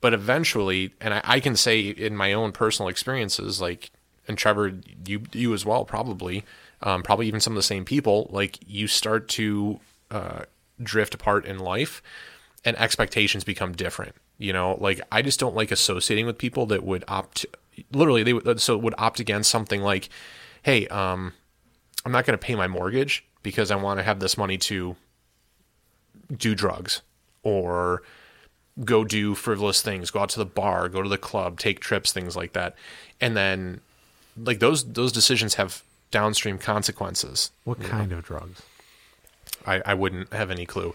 [0.00, 3.90] but eventually, and I, I can say in my own personal experiences, like,
[4.28, 4.72] and Trevor,
[5.06, 6.44] you you as well, probably,
[6.82, 9.80] um, probably even some of the same people, like you start to
[10.10, 10.42] uh,
[10.82, 12.02] drift apart in life,
[12.64, 14.14] and expectations become different.
[14.38, 17.46] You know, like I just don't like associating with people that would opt,
[17.92, 20.08] literally, they would so would opt against something like,
[20.62, 21.32] hey, um,
[22.04, 24.96] I'm not going to pay my mortgage because I want to have this money to
[26.34, 27.02] do drugs
[27.42, 28.02] or
[28.84, 32.12] go do frivolous things, go out to the bar, go to the club, take trips,
[32.12, 32.74] things like that.
[33.20, 33.80] And then
[34.36, 37.50] like those those decisions have downstream consequences.
[37.64, 38.62] What kind of drugs?
[39.66, 40.94] I, I wouldn't have any clue.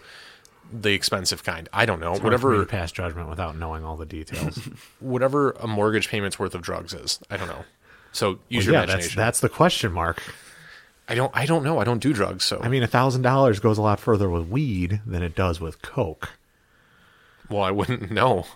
[0.72, 1.68] The expensive kind.
[1.72, 2.12] I don't know.
[2.12, 4.56] It's hard for me whatever pass judgment without knowing all the details.
[5.00, 7.18] whatever a mortgage payment's worth of drugs is.
[7.30, 7.64] I don't know.
[8.12, 9.16] So use Well, your yeah, that's imagination.
[9.18, 10.22] that's the question mark.
[11.08, 11.78] I don't I don't know.
[11.78, 14.48] I don't do drugs, so I mean, a thousand dollars goes a lot further with
[14.48, 16.30] weed than it does with coke.
[17.48, 18.46] well I wouldn't know.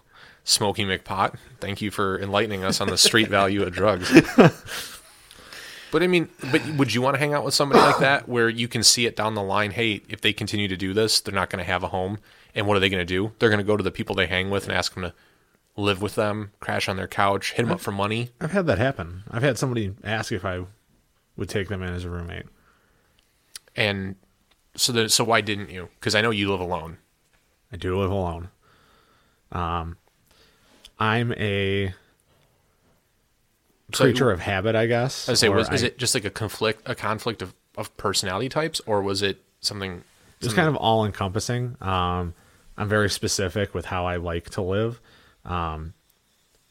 [0.46, 1.36] Smoky McPot.
[1.58, 4.10] Thank you for enlightening us on the street value of drugs.
[5.94, 8.48] But I mean, but would you want to hang out with somebody like that where
[8.48, 9.70] you can see it down the line?
[9.70, 12.18] Hey, if they continue to do this, they're not going to have a home.
[12.52, 13.30] And what are they going to do?
[13.38, 15.14] They're going to go to the people they hang with and ask them to
[15.76, 18.30] live with them, crash on their couch, hit them up for money.
[18.40, 19.22] I've had that happen.
[19.30, 20.64] I've had somebody ask if I
[21.36, 22.46] would take them in as a roommate.
[23.76, 24.16] And
[24.74, 25.90] so, the, so why didn't you?
[26.00, 26.98] Because I know you live alone.
[27.72, 28.48] I do live alone.
[29.52, 29.96] Um,
[30.98, 31.94] I'm a
[33.92, 35.28] So- creature of habit, I guess.
[35.28, 38.80] I say, was is it just like a conflict, a conflict of, of personality types,
[38.86, 40.02] or was it something?
[40.40, 41.76] It's kind of all encompassing.
[41.80, 42.34] Um,
[42.76, 45.00] I'm very specific with how I like to live.
[45.44, 45.94] Um,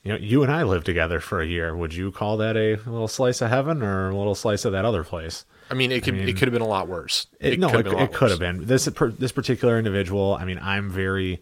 [0.03, 1.75] you know, you and I lived together for a year.
[1.75, 4.83] Would you call that a little slice of heaven or a little slice of that
[4.85, 5.45] other place?
[5.71, 7.25] I mean, it could mean- it could have been a lot worse.
[7.39, 10.35] It, no, could it, a lot it could have been this this particular individual.
[10.39, 11.41] I mean, I'm very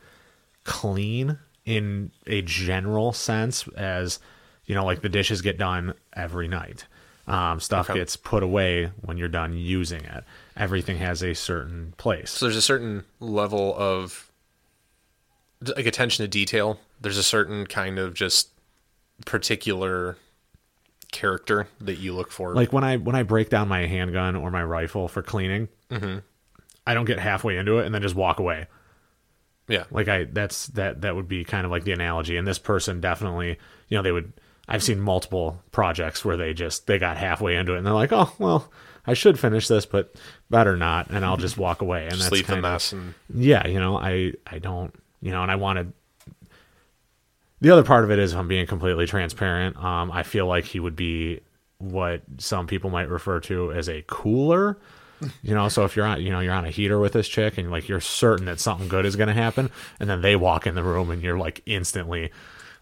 [0.63, 4.19] clean in a general sense, as
[4.66, 6.86] you know, like the dishes get done every night.
[7.28, 7.99] Um, stuff Okay.
[7.99, 10.24] gets put away when you're done using it.
[10.57, 12.32] Everything has a certain place.
[12.32, 14.30] So there's a certain level of
[15.62, 16.80] like attention to detail.
[16.99, 18.49] There's a certain kind of just
[19.26, 20.18] particular
[21.12, 22.55] character that you look for.
[22.55, 26.20] like when I when I break down my handgun or my rifle for cleaning, Mm-hmm.
[26.88, 28.66] I don't get halfway into it and then just walk away.
[29.68, 32.38] yeah, Like I that's that that would be kind of like the analogy.
[32.38, 33.59] And this person definitely,
[33.89, 34.34] you know, they would.
[34.72, 38.13] I've seen multiple projects where they just they got halfway into it and they're like,
[38.13, 38.72] oh well,
[39.05, 40.15] I should finish this, but
[40.49, 42.03] better not, and I'll just walk away.
[42.03, 45.43] And just that's leave the mess and yeah, you know, I I don't, you know,
[45.43, 45.91] and I wanted.
[47.59, 50.63] The other part of it is, if I'm being completely transparent, um, I feel like
[50.63, 51.41] he would be
[51.78, 54.78] what some people might refer to as a cooler.
[55.43, 57.57] You know, so if you're on, you know, you're on a heater with this chick,
[57.57, 59.69] and like you're certain that something good is going to happen,
[59.99, 62.32] and then they walk in the room, and you're like instantly,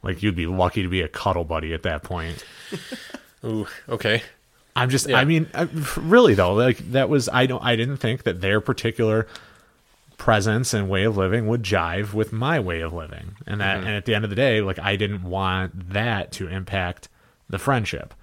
[0.03, 2.43] like you'd be lucky to be a cuddle buddy at that point.
[3.45, 4.21] ooh, okay.
[4.75, 5.17] I'm just, Yeah.
[5.17, 8.41] I mean, uh, I, really though, like that was, I don't, I didn't think that
[8.41, 9.27] their particular
[10.17, 13.87] presence and way of living would jive with my way of living, and that, mm-hmm.
[13.87, 17.09] and at the end of the day, like I didn't want that to impact
[17.49, 18.13] the friendship,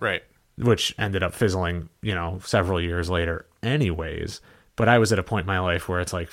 [0.00, 0.22] Right.
[0.58, 4.40] which ended up fizzling, you know, several years later, anyways.
[4.76, 6.28] But I was at a point in my life where it's like,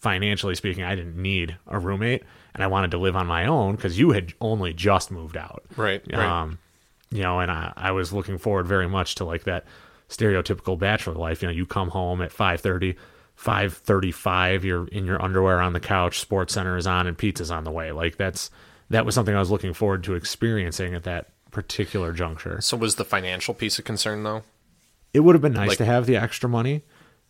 [0.00, 2.22] financially speaking, I didn't need a roommate,
[2.54, 5.62] and I wanted to live on my own because you had only just moved out
[5.76, 6.02] Right.
[6.12, 6.18] Right.
[6.42, 6.58] um,
[7.10, 9.64] you know, and I, I was looking forward very much to like that
[10.08, 11.42] stereotypical bachelor life.
[11.42, 12.96] You know, you come home at 5.30,
[13.38, 17.64] 5.35, you're in your underwear on the couch, sports center is on and pizza's on
[17.64, 17.92] the way.
[17.92, 18.50] Like that's,
[18.90, 22.60] that was something I was looking forward to experiencing at that particular juncture.
[22.62, 24.42] so was the financial piece of concern though?
[25.12, 26.82] It would have been nice Like- to have the extra money,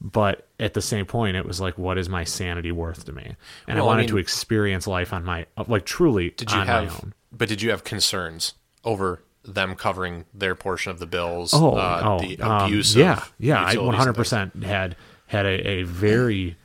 [0.04, 3.36] but at the same point, it was like, what is my sanity worth to me?
[3.68, 6.58] And Well, I I wanted mean- to experience life on my, like truly Did you
[6.58, 6.92] on my have?
[7.04, 7.14] own.
[7.30, 11.52] But did you have concerns over them covering their portion of the bills?
[11.54, 12.94] Oh, uh, oh, the um, abuse.
[12.96, 13.56] yeah, yeah.
[13.64, 14.16] I utilities one and hundred things?
[14.18, 14.96] percent had
[15.28, 16.56] had a, a very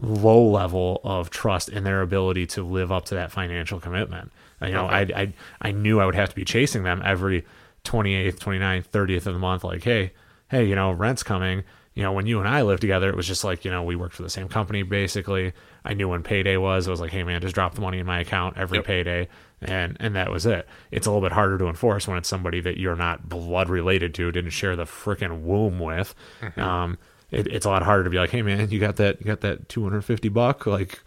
[0.00, 4.30] low level of trust in their ability to live up to that financial commitment.
[4.62, 5.12] You know, Okay.
[5.14, 7.44] I, I I knew I would have to be chasing them every
[7.84, 9.64] twenty eighth, 29th, thirtieth of the month.
[9.64, 10.12] Like, hey,
[10.50, 11.64] hey, you know, rent's coming.
[11.98, 13.96] You know, when you and I lived together, it was just like, you know, we
[13.96, 15.52] worked for the same company basically.
[15.84, 16.86] I knew when payday was.
[16.86, 18.84] I was like, hey man, just drop the money in my account every Yep.
[18.86, 19.28] payday
[19.60, 20.68] and and that was it.
[20.92, 24.14] It's a little bit harder to enforce when it's somebody that you're not blood related
[24.14, 26.14] to, didn't share the freaking womb with.
[26.40, 26.60] Mm-hmm.
[26.60, 26.98] Um,
[27.32, 29.40] it, it's a lot harder to be like, hey man, you got that, you got
[29.40, 31.00] that 250 buck, like,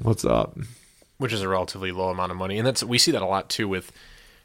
[0.00, 0.56] what's up?
[1.18, 3.48] which is a relatively low amount of money, and that's we see that a lot
[3.48, 3.90] too with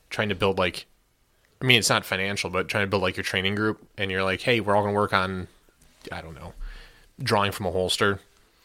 [0.09, 0.87] trying to build like.
[1.61, 4.23] I mean, it's not financial, but trying to build like your training group, and you're
[4.23, 5.47] like, hey, we're all going to work on,
[6.11, 6.53] I don't know,
[7.21, 8.19] drawing from a holster,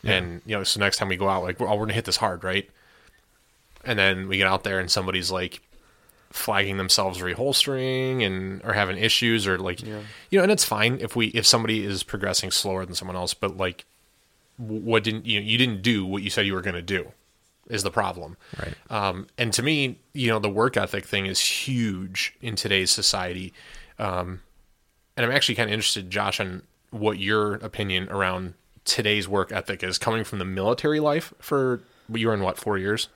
[0.05, 1.95] and you know, so next time we go out, like, we're, oh, we're going to
[1.95, 2.69] hit this hard, right?
[3.85, 5.61] And then we get out there, and somebody's like
[6.33, 10.03] flagging themselves reholstering and or having issues or like you
[10.33, 13.57] know and it's fine if we if somebody is progressing slower than someone else but
[13.59, 13.85] like
[14.57, 17.13] what didn't you know, you didn't do what you said you were going to do
[17.69, 18.37] is the problem.
[18.59, 18.75] Right.
[18.91, 23.53] um, and to me you know the work ethic thing is huge in today's society.
[23.99, 24.41] Um,
[25.17, 26.63] and i'm actually kind of interested josh on
[26.93, 31.83] what your opinion around today's work ethic is coming from the military life for
[32.13, 33.09] you were in what four years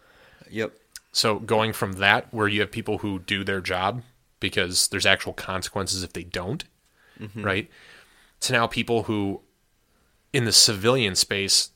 [0.50, 0.72] Yep.
[1.12, 4.02] so going from that, where you have people who do their job
[4.40, 6.64] because there's actual consequences if they don't,
[7.20, 7.42] mm-hmm.
[7.42, 7.70] right?
[8.40, 9.40] To now people who
[10.32, 11.70] in the civilian space,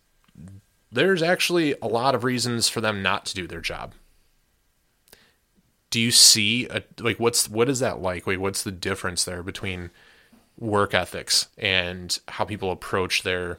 [0.92, 3.94] there's actually a lot of reasons for them not to do their job.
[5.88, 8.26] Do you see a, like what's what is that like?
[8.26, 9.90] Wait, what's the difference there between
[10.60, 13.58] work ethics and how people approach their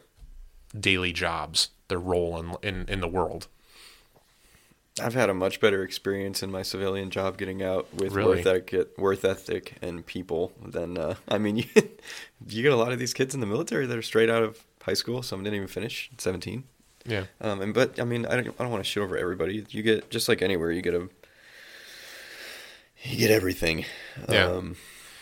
[0.79, 3.47] daily jobs, their role in in, in the world?
[5.01, 8.37] I've had a much better experience in my civilian job getting out with Really?
[8.43, 11.65] worth ethic, worth ethic and people than uh, I mean you,
[12.47, 14.63] you get a lot of these kids in the military that are straight out of
[14.83, 15.23] high school.
[15.23, 16.63] Some didn't even finish at 17.
[17.05, 17.23] Yeah.
[17.39, 19.65] Um, and but I mean I don't I don't want to shit over everybody.
[19.69, 21.07] You get just like anywhere you get a
[23.03, 23.85] you get everything.
[24.29, 24.45] Yeah.
[24.47, 24.75] Um,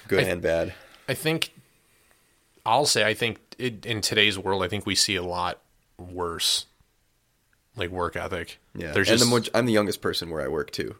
[0.08, 0.74] good I- and bad.
[1.08, 1.52] I think
[2.66, 5.60] I'll say I think it, in today's world, I think we see a lot
[5.98, 6.66] worse,
[7.76, 8.60] like work ethic.
[8.76, 8.92] Yeah.
[8.92, 10.96] there's and just the more, I'm the youngest person where I work too.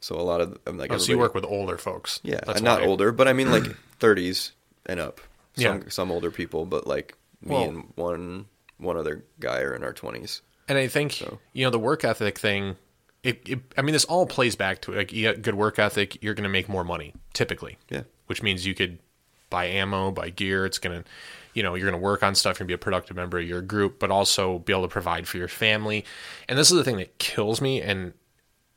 [0.00, 2.20] So a lot of I'm like oh, so you work with older folks.
[2.22, 3.64] Yeah, That's not older, but I mean like
[4.00, 4.52] 30s
[4.86, 5.20] and up.
[5.56, 5.88] Some Yeah.
[5.88, 8.46] some older people, but like me Well- and one
[8.78, 10.40] one other guy are in our 20s.
[10.68, 12.76] And I think So- you know the work ethic thing.
[13.22, 14.96] It, it, I mean, this all plays back to it.
[14.96, 17.78] Like, you got good work ethic, you're going to make more money typically.
[17.88, 18.02] Yeah.
[18.26, 18.98] Which means you could
[19.54, 20.66] buy ammo, buy gear.
[20.66, 21.08] It's going to,
[21.52, 22.58] you know, you're going to work on stuff.
[22.58, 25.38] To be a productive member of your group, but also be able to provide for
[25.38, 26.04] your family.
[26.48, 27.80] And this is the thing that kills me.
[27.80, 28.14] And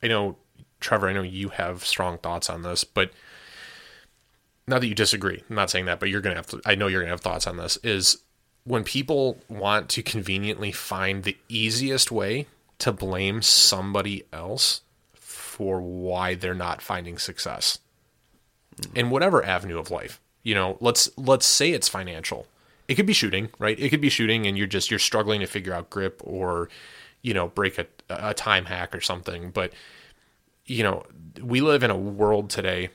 [0.04, 0.36] I know,
[0.78, 3.10] Trevor, I know you have strong thoughts on this, but
[4.68, 5.42] not that you disagree.
[5.50, 7.14] I'm not saying that, but you're going to have to, I know you're going to
[7.14, 8.18] have thoughts on this is
[8.62, 12.46] when people want to conveniently find the easiest way
[12.78, 14.82] to blame somebody else
[15.14, 17.80] for why they're not finding success
[18.94, 20.20] in whatever avenue of life.
[20.42, 22.46] You know, let's let's say it's financial.
[22.86, 23.78] It could be shooting, right?
[23.78, 26.68] It could be shooting and you're just you're struggling to figure out grip or
[27.22, 29.72] you know, break a a time hack or something, but
[30.64, 31.04] you know,
[31.42, 32.90] we live in a world today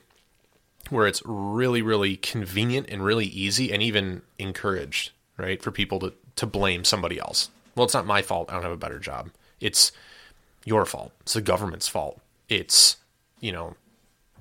[0.90, 6.14] where it's really really convenient and really easy and even encouraged, right, for people to
[6.36, 7.50] to blame somebody else.
[7.76, 8.50] Well, it's not my fault.
[8.50, 9.30] I don't have a better job.
[9.60, 9.92] It's
[10.66, 11.12] your fault.
[11.22, 12.20] It's the government's fault.
[12.50, 12.98] It's,
[13.40, 13.76] you know,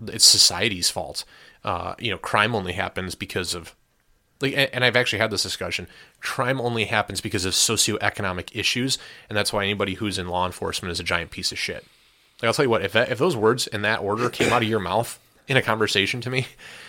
[0.06, 1.24] it's society's fault.
[1.64, 3.74] Uh, you know, crime only happens because of
[4.40, 5.86] like and, I've actually had this discussion.
[6.20, 8.98] Crime only happens because of socioeconomic issues,
[9.28, 11.86] and that's why anybody who's in law enforcement is a giant piece of shit.
[12.40, 14.62] Like I'll tell you what, if that if those words in that order came out
[14.62, 16.48] of your mouth in a conversation to me,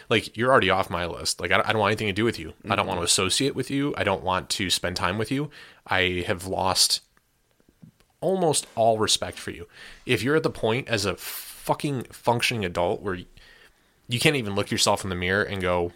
[0.09, 1.39] like you're already off my list.
[1.39, 2.53] Like I don't, I don't want anything to do with you.
[2.67, 3.93] I don't want to associate with you.
[3.95, 5.51] I don't want to spend time with you.
[5.85, 7.01] I have lost
[8.19, 9.67] almost all respect for you.
[10.05, 13.19] If you're at the point as a fucking functioning adult where
[14.07, 15.91] you can't even look yourself in the mirror and go,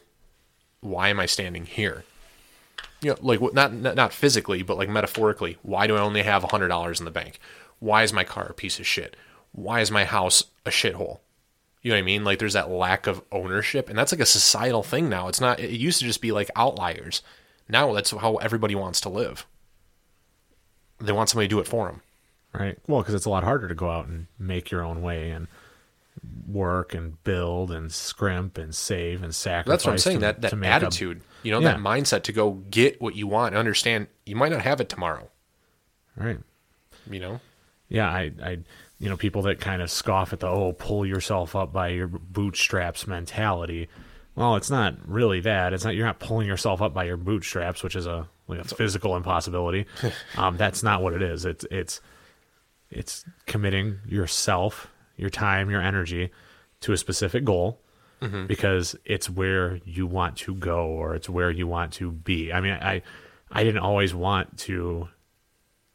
[0.82, 2.04] "Why am I standing here?"
[3.02, 5.58] You know, like not not physically, but like metaphorically.
[5.62, 7.40] Why do I only have a hundred dollars in the bank?
[7.80, 9.16] Why is my car a piece of shit?
[9.52, 11.20] Why is my house a shithole?
[11.84, 12.24] You know what I mean?
[12.24, 15.28] Like there's that lack of ownership, and that's like a societal thing now.
[15.28, 15.60] It's not.
[15.60, 17.22] It used to just be like outliers.
[17.70, 19.46] Now that's how everybody wants to live.
[21.00, 22.02] They want somebody to do it for them.
[22.54, 22.78] right?
[22.88, 25.48] Well, because it's a lot harder to go out and make your own way and
[26.48, 29.70] work and build and scrimp and save and sacrifice.
[29.72, 30.18] That's what I'm saying.
[30.20, 31.74] to- that that make a- attitude, you know, Yeah.
[31.74, 34.90] that mindset to go get what you want and understand you might not have it
[34.90, 35.30] tomorrow.
[36.16, 36.40] right?
[37.10, 37.40] You know,
[37.90, 38.50] Yeah, I, I,
[39.00, 42.08] you know, people that kind of scoff at the oh, pull yourself up by your
[42.08, 43.88] bootstraps mentality.
[44.36, 45.74] Well, it's not really that.
[45.74, 48.64] It's not you're not pulling yourself up by your bootstraps, which is a like a
[48.64, 49.86] physical impossibility.
[50.38, 51.46] um, that's not what it is.
[51.46, 52.02] It's it's
[52.90, 56.32] it's committing yourself, your time, your energy
[56.82, 57.82] to a specific goal
[58.22, 58.46] mm-hmm.
[58.46, 62.54] because it's where you want to go or it's where you want to be.
[62.54, 63.02] I mean, I
[63.52, 65.10] I didn't always want to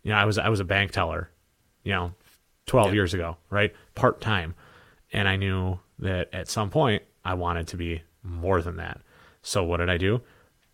[0.03, 1.31] you know, I was I was a bank teller,
[1.85, 2.13] you know,
[2.67, 2.95] 12 Yeah.
[2.95, 3.75] years ago, right?
[3.95, 4.55] Part time.
[5.13, 9.01] And I knew that at some point I wanted to be more than that.
[9.43, 10.23] So what did I do?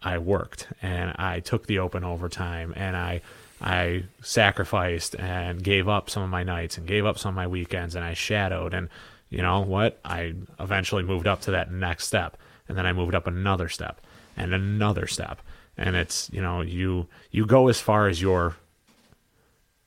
[0.02, 3.20] I worked and I took the open overtime and I
[3.60, 7.46] I sacrificed and gave up some of my nights and gave up some of my
[7.46, 8.88] weekends and I shadowed and
[9.30, 10.00] you know what?
[10.04, 12.36] I eventually moved up to that next step
[12.68, 14.00] and then I moved up another step
[14.36, 15.40] and another step.
[15.76, 18.56] And it's, you know, you you go as far as your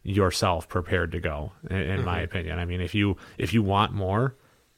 [0.03, 2.25] yourself prepared to go in, in my mm-hmm.
[2.25, 4.35] opinion i mean if you if you want more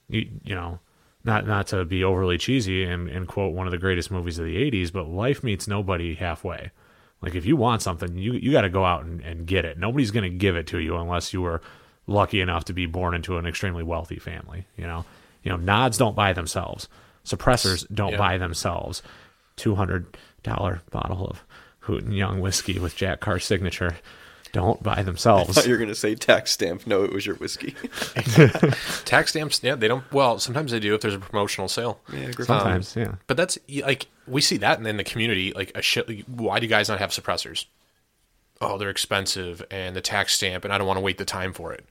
[0.10, 0.80] you you know
[1.24, 4.46] not not to be overly cheesy and, and quote one of the greatest movies of
[4.46, 6.72] the 80s but life meets nobody halfway
[7.24, 9.78] like if you want something you you got to go out and, and get it
[9.80, 11.62] nobody's going to give it to you unless you were
[12.06, 15.04] lucky enough to be born into an extremely wealthy family you know
[15.44, 16.88] you know nods don't buy themselves
[17.26, 18.18] suppressors don't Yeah.
[18.18, 19.02] buy themselves
[19.58, 20.06] $200
[20.92, 21.44] bottle of
[21.82, 23.98] Hooten Young whiskey with Jack Carr's signature
[24.52, 25.56] don't buy I themselves.
[25.56, 26.86] thought you were going to say tax stamp.
[26.86, 27.72] No, it was your whiskey.
[29.06, 29.60] tax stamps.
[29.64, 30.04] Yeah, they don't.
[30.12, 32.00] Well, sometimes they do if there's a promotional sale.
[32.12, 32.46] yeah, Griffin.
[32.46, 33.16] Sometimes, yeah.
[33.26, 36.28] But that's like we see that in the community like a shit.
[36.28, 37.66] Why do you guys not have suppressors?
[38.62, 41.54] Oh, they're expensive and the tax stamp, and I don't want to wait the time
[41.54, 41.86] for it.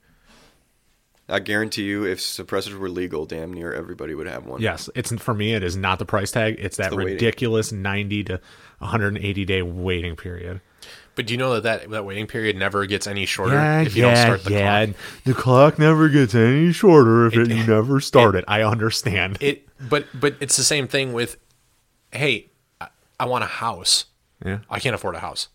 [1.29, 4.61] I guarantee you, if suppressors were legal, damn near everybody would have one.
[4.61, 5.55] Yes, it's for me.
[5.55, 6.57] It is not the price tag.
[6.59, 7.15] It's that the waiting.
[7.15, 8.41] ridiculous ninety to
[8.79, 10.61] one hundred and eighty day waiting period.
[11.15, 14.03] But do you know that that, that waiting period never gets any shorter if you
[14.03, 14.61] don't start the yeah.
[14.61, 14.83] clock?
[14.83, 18.45] and The clock never gets any shorter if it, you never start it.
[18.49, 19.39] I understand.
[19.41, 21.37] It, but but it's the same thing with,
[22.13, 22.51] hey,
[22.81, 22.89] I,
[23.21, 24.07] I want a house.
[24.45, 24.59] yeah.
[24.71, 25.49] I can't afford a house.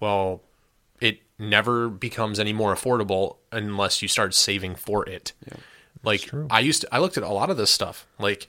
[0.00, 0.42] Well,
[1.00, 5.32] it never becomes any more affordable unless you start saving for it.
[5.46, 5.56] Yeah.
[6.04, 8.46] like I used to I looked at a lot of this stuff like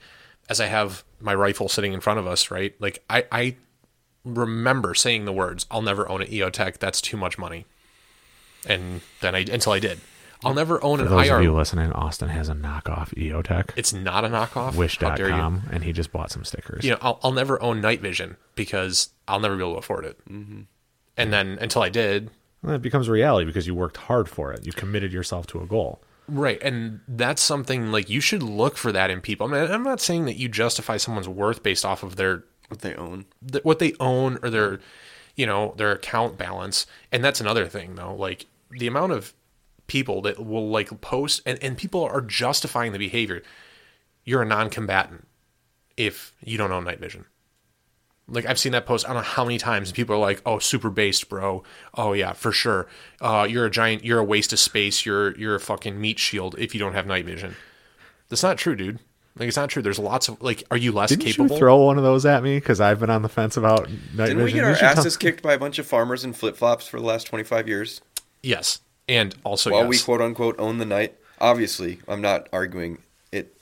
[0.50, 2.76] as I have my rifle sitting in front of us, right?
[2.80, 3.56] Like I I
[4.26, 7.66] remember saying the words, I'll never own an EOTech, that's too much money.
[8.68, 10.00] And then I until I did.
[10.46, 11.38] I'll never own For an those IR.
[11.38, 14.74] of you listening, Austin has a knockoff EOTech, it's not a knockoff.
[14.74, 15.34] How dare you?
[15.34, 16.84] Wish.com, and he just bought some stickers.
[16.84, 20.06] you know, I'll, I'll never own night vision because I'll never be able to afford
[20.06, 20.20] it.
[20.30, 20.62] Mm-hmm.
[21.18, 22.30] And then until I did,
[22.62, 24.66] Well, it becomes reality because you worked hard for it.
[24.66, 26.02] You committed yourself to a goal.
[26.28, 26.62] right?
[26.62, 29.48] And that's something like you should look for that in people.
[29.48, 32.82] I mean, I'm not saying that you justify someone's worth based off of their What
[32.82, 33.26] they own.
[33.52, 34.80] th- what they own or their,
[35.36, 36.88] you know, their account balance.
[37.12, 38.16] And that's another thing though.
[38.16, 39.34] Like the amount of
[39.94, 43.44] people that will like post and, and people are justifying the behavior.
[44.26, 45.28] You're a non-combatant
[45.96, 47.26] if you don't own night vision.
[48.28, 50.42] Like I've seen that post I don't know how many times and people are like,
[50.46, 51.62] "Oh, super based, bro.
[51.94, 52.88] Oh yeah, for sure.
[53.22, 54.04] Uh, you're a giant.
[54.04, 55.06] You're a waste of space.
[55.06, 57.56] You're you're a fucking meat shield if you don't have night vision."
[58.30, 59.00] That's not true, dude.
[59.38, 59.82] Like it's not true.
[59.84, 61.54] There's lots of like, are you less Didn't capable?
[61.56, 62.56] you throw one of those at me?
[62.58, 64.58] Because I've been on the fence about night Didn't we vision.
[64.60, 66.88] get You our should tell- asses kicked by a bunch of farmers in flip flops
[66.88, 68.02] for the last 25 years?
[68.42, 69.90] Yes, and also While yes.
[69.90, 71.16] we quote unquote own the night.
[71.40, 73.00] Obviously, I'm not arguing
[73.32, 73.56] it.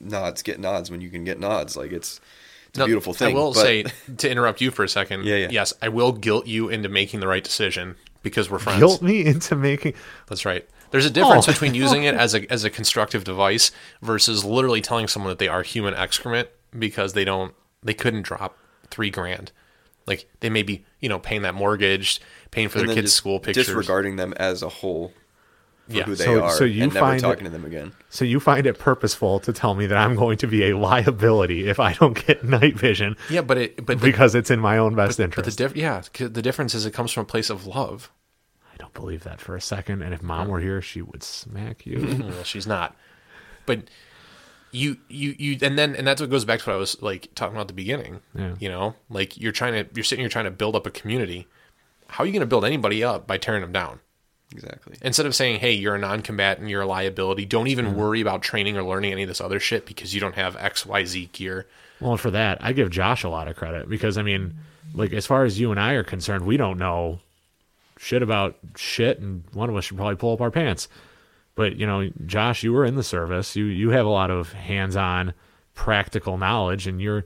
[0.00, 1.76] Nods get nods when you can get nods.
[1.76, 2.20] Like it's,
[2.68, 3.36] it's a beautiful thing.
[3.36, 3.84] I will but- say
[4.16, 5.24] to interrupt you for a second.
[5.24, 5.48] Yeah, yeah.
[5.50, 8.78] Yes, I will guilt you into making the right decision because we're friends.
[8.80, 9.94] guilt me into making.
[10.28, 10.66] That's right.
[10.90, 11.52] There's a difference Oh.
[11.52, 13.70] between using it as a as a constructive device
[14.02, 16.48] versus literally telling someone that they are human excrement
[16.78, 18.56] because they don't they couldn't drop
[18.90, 19.52] three grand.
[20.06, 23.16] Like they may be you know paying that mortgage, paying for and their kids' just
[23.16, 23.66] school pictures.
[23.66, 25.12] disregarding them as a whole
[25.88, 26.04] for Yeah.
[26.04, 27.92] who they So- are, so you and never find it- talking to them again.
[28.08, 31.68] So you find it purposeful to tell me that I'm going to be a liability
[31.68, 34.78] if I don't get night vision Yeah, but it but the, because it's in my
[34.78, 35.58] own best but the interest.
[35.58, 38.10] diff- yeah 'cause the difference is it comes from a place of love.
[38.72, 40.02] I don't believe that for a second.
[40.02, 41.98] And if mom were here, she would smack you.
[42.28, 42.96] well, she's not.
[43.66, 43.82] But
[44.74, 47.28] you, you, you, and then, and that's what goes back to what I was like
[47.34, 48.20] talking about at the beginning.
[48.34, 48.54] Yeah.
[48.58, 51.46] You know, like you're trying to, you're sitting here trying to build up a community.
[52.08, 54.00] How are you going to build anybody up by tearing them down?
[54.52, 54.96] Exactly.
[55.02, 57.44] Instead of saying, "Hey, you're a non-combatant, you're a liability.
[57.44, 57.96] Don't even Mm-hmm.
[57.96, 60.84] worry about training or learning any of this other shit because you don't have X,
[60.86, 61.66] Y, Z gear."
[62.00, 64.54] Well, for that, I give Josh a lot of credit because I mean,
[64.94, 67.20] like as far as you and I are concerned, we don't know
[67.98, 70.88] shit about shit, and one of us should probably pull up our pants.
[71.54, 73.54] But you know, Josh, you were in the service.
[73.56, 75.34] You you have a lot of hands-on,
[75.74, 77.24] practical knowledge, and you're,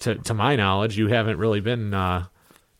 [0.00, 2.26] to to my knowledge, you haven't really been uh,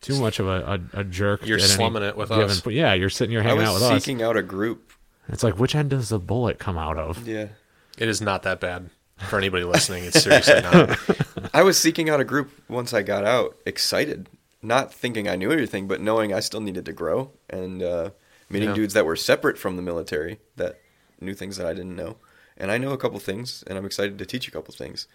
[0.00, 1.46] too much of a, a, a jerk.
[1.46, 2.64] You're at any slumming it with us.
[2.66, 4.04] yeah, you're sitting here I hanging was out with us.
[4.04, 4.92] seeking out a group.
[5.28, 7.26] It's like which end does the bullet come out of?
[7.26, 7.48] Yeah.
[7.96, 8.90] It is not that bad
[9.28, 10.04] for anybody listening.
[10.04, 10.98] It's seriously not.
[11.54, 14.28] I was seeking out a group once I got out, excited,
[14.60, 18.10] not thinking I knew everything, but knowing I still needed to grow and uh,
[18.48, 18.74] meeting Yeah.
[18.74, 20.80] dudes that were separate from the military that
[21.20, 22.16] knew things that I didn't know.
[22.56, 25.08] And I know a couple things, and I'm excited to teach a couple things.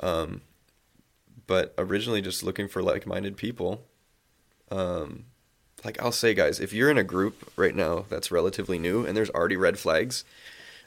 [0.00, 0.42] Um,
[1.46, 3.84] but originally, just looking for like-minded people.
[4.70, 5.26] Um,
[5.84, 9.16] like I'll say, guys, if you're in a group right now that's relatively new and
[9.16, 10.24] there's already red flags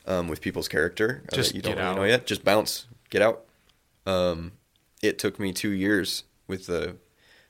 [0.08, 3.46] um, with people's character uh, Just you don't really know yet, just bounce, get out.
[4.06, 4.54] Um,
[5.04, 6.96] it took me two years with the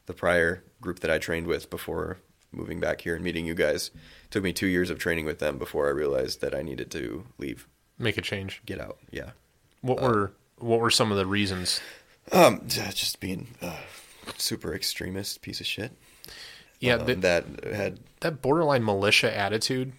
[0.08, 2.18] the prior group that I trained with before
[2.52, 3.92] moving back here and meeting you guys.
[4.30, 7.26] Took me two years of training with them before I realized that I needed to
[7.38, 7.68] leave,
[7.98, 8.62] Make a change.
[8.66, 8.98] get out.
[9.12, 9.32] Yeah,
[9.82, 11.80] What were what were some of the reasons?
[12.32, 13.74] um, just being a
[14.38, 15.92] super extremist piece of shit.
[16.80, 19.94] Yeah, um, the- that had that borderline militia attitude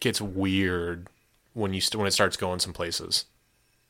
[0.00, 1.08] gets weird
[1.54, 3.24] when you st- when it starts going some places.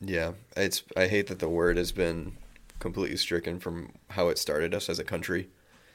[0.01, 0.81] Yeah, it's.
[0.97, 2.37] I hate that the word has been
[2.79, 5.49] completely stricken from how it started us as a country,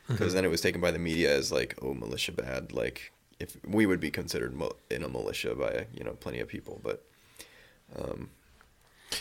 [0.06, 2.70] because then it was taken by the media as like, oh, militia bad.
[2.72, 3.10] Like
[3.40, 4.54] if we would be considered
[4.90, 7.04] in a militia by you know plenty of people, but
[7.98, 8.30] um,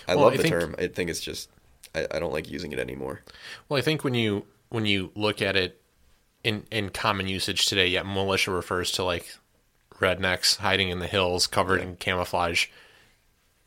[0.08, 0.76] I Well, love I the think- term.
[0.78, 1.50] I think it's just
[1.96, 3.22] I, I don't like using it anymore.
[3.70, 5.82] Well, I think when you when you look at it
[6.44, 9.36] in in common usage today, yeah, militia refers to like
[9.96, 12.68] rednecks hiding in the hills, covered in camouflage.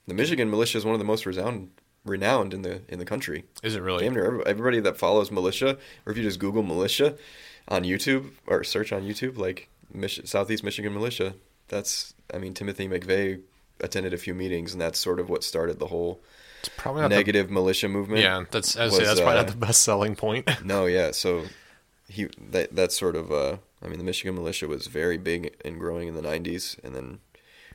[0.06, 1.70] The Michigan militia is one of the most renowned
[2.04, 3.44] renowned in the in the country.
[3.62, 4.04] Is it really?
[4.04, 7.16] Damn near everybody that follows militia, or if you just Google militia
[7.68, 11.34] on YouTube or search on YouTube, like Mich- Southeast Michigan militia,
[11.68, 13.40] that's I mean Timothy McVeigh
[13.80, 16.20] attended a few meetings, and that's sort of what started the whole
[16.60, 18.22] It's probably not the negative militia movement.
[18.22, 20.48] Yeah, that's was say, that's probably uh, not the best selling point.
[20.64, 21.10] No, yeah.
[21.12, 21.44] So
[22.08, 25.78] he that that's sort of uh I mean the Michigan militia was very big and
[25.78, 27.18] growing in the 90s and then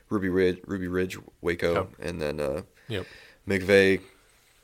[0.08, 1.88] Ruby Ridge Ruby Ridge Waco Yep.
[2.00, 3.06] and then uh yep.
[3.46, 4.00] McVeigh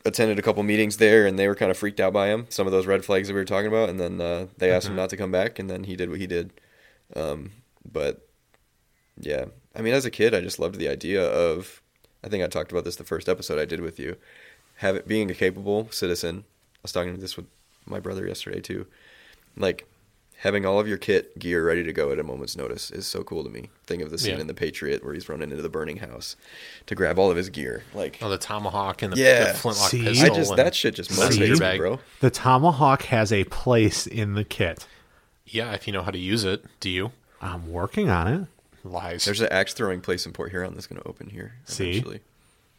[0.07, 2.67] attended a couple meetings there and they were kind of freaked out by him some
[2.67, 4.97] of those red flags that we were talking about and then uh, they asked him
[4.97, 6.51] not to come back and then he did what he did
[7.17, 7.51] um,
[7.91, 8.27] but
[9.21, 11.81] yeah I mean as a kid I just loved the idea of
[12.25, 14.17] I think I talked about this the first episode I did with you
[14.77, 16.45] have it being a capable citizen
[16.77, 17.47] I was talking to this with
[17.87, 18.87] my brother yesterday too
[19.57, 19.87] like
[20.43, 23.25] having all of your kit gear ready to go at a moment's notice is so
[23.25, 24.41] cool to me think of the scene Yeah.
[24.43, 26.37] in the Patriot where he's running into the burning house
[26.87, 29.53] to grab all of his gear like Oh, the tomahawk and the, Yeah.
[29.53, 30.05] the flintlock See?
[30.05, 30.33] pistol.
[30.33, 31.41] I just that shit just That's See?
[31.41, 31.99] motivates me, bro.
[32.21, 34.87] The tomahawk has a place in the kit.
[35.51, 37.13] Yeah, if you know how to use it, do you?
[37.41, 38.47] I'm working on it.
[38.85, 39.25] Lies.
[39.25, 41.91] There's an axe throwing place in Port Huron that's going to open here See?
[41.91, 42.21] eventually.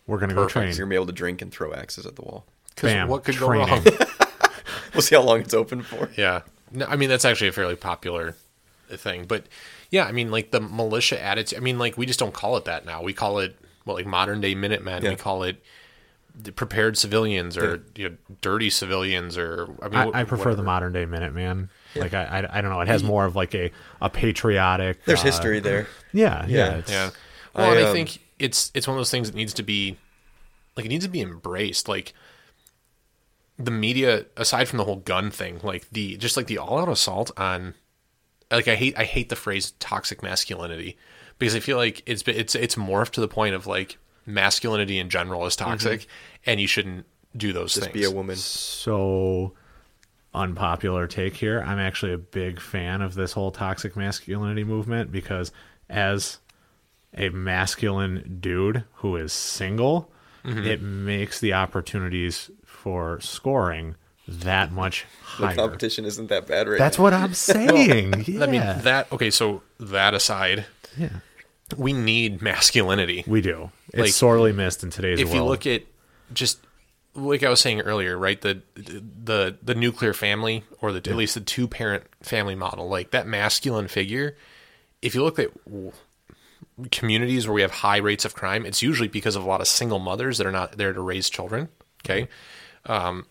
[0.07, 0.77] We're gonna go Perfect.
[0.77, 2.45] You're going to be able to drink and throw axes at the wall.
[2.75, 3.07] 'Cause Bam.
[3.09, 3.67] what could training.
[3.67, 3.83] go wrong?
[4.93, 6.09] We'll see how long it's open for.
[6.17, 6.41] yeah.
[6.71, 8.35] No, I mean that's actually a fairly popular
[8.89, 9.45] thing, but
[9.91, 11.57] yeah, I mean like the militia attitude.
[11.59, 13.01] I mean like we just don't call it that now.
[13.03, 15.03] We call it what like modern day Minutemen.
[15.03, 15.09] Yeah.
[15.11, 15.63] We call it
[16.35, 20.63] the prepared civilians or you know, dirty civilians or I mean I, I prefer the
[20.63, 21.69] modern day Minuteman.
[21.95, 22.81] Like I, I, I don't know.
[22.81, 23.71] It has more of like a,
[24.01, 25.03] a patriotic.
[25.05, 25.87] There's uh, history there.
[26.13, 26.47] Yeah, yeah.
[26.47, 26.81] Yeah.
[26.87, 27.09] Yeah.
[27.55, 29.63] Well, I, and I um, think it's it's one of those things that needs to
[29.63, 29.97] be
[30.75, 31.87] like it needs to be embraced.
[31.87, 32.13] Like
[33.57, 36.89] the media, aside from the whole gun thing, like the just like the all out
[36.89, 37.73] assault on
[38.51, 40.97] like I hate I hate the phrase toxic masculinity
[41.37, 45.09] because I feel like it's it's it's morphed to the point of like masculinity in
[45.09, 46.05] general is toxic
[46.45, 47.93] and you shouldn't do those Just things.
[47.93, 48.35] be a woman.
[48.35, 49.53] So
[50.33, 51.61] unpopular take here.
[51.65, 55.51] I'm actually a big fan of this whole toxic masculinity movement because
[55.89, 56.37] as
[57.17, 60.11] a masculine dude who is single,
[60.45, 60.67] Mm-hmm.
[60.67, 65.49] it makes the opportunities for scoring that much higher.
[65.53, 67.03] The competition isn't that bad right That's now.
[67.03, 68.23] what I'm saying.
[68.25, 68.43] yeah.
[68.43, 70.65] I mean that okay, so that aside,
[70.97, 71.09] yeah.
[71.75, 73.25] we need masculinity.
[73.27, 73.69] We do.
[73.89, 75.35] It's Like, sorely missed in today's if world.
[75.35, 75.83] you look at
[76.33, 76.59] just
[77.15, 78.39] like I was saying earlier, right?
[78.39, 83.11] The the the nuclear family or the at least the two parent family model, like
[83.11, 84.35] that masculine figure.
[85.01, 85.51] If you look at
[86.91, 89.67] communities where we have high rates of crime, it's usually because of a lot of
[89.67, 91.69] single mothers that are not there to raise children.
[92.03, 92.27] Okay,
[92.85, 93.25] um,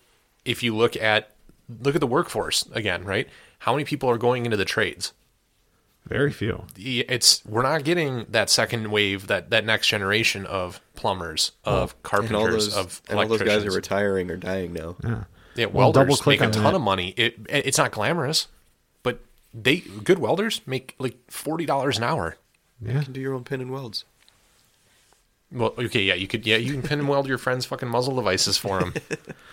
[0.45, 1.33] if you look at
[1.81, 3.29] look at the workforce again, right?
[3.61, 5.13] How many people are going into the trades?
[6.09, 6.65] Very few.
[6.77, 11.93] It's we're not getting that second wave, that that next generation of plumbers, of and
[11.93, 13.75] all carpenters, those, of and all those guys electricians.
[13.75, 14.97] are retiring or dying now.
[15.05, 15.25] Yeah.
[15.55, 16.75] Yeah, Well, welders double-click make a ton that.
[16.75, 17.15] of money.
[17.17, 18.47] It it's not glamorous,
[19.03, 19.21] but
[19.53, 22.37] they good welders make like forty dollars an hour.
[22.81, 22.99] Yeah.
[22.99, 24.05] You can do your own pin and welds.
[25.51, 28.15] Well, okay, yeah, you could, yeah, you can pin and weld your friends' fucking muzzle
[28.15, 28.95] devices for them.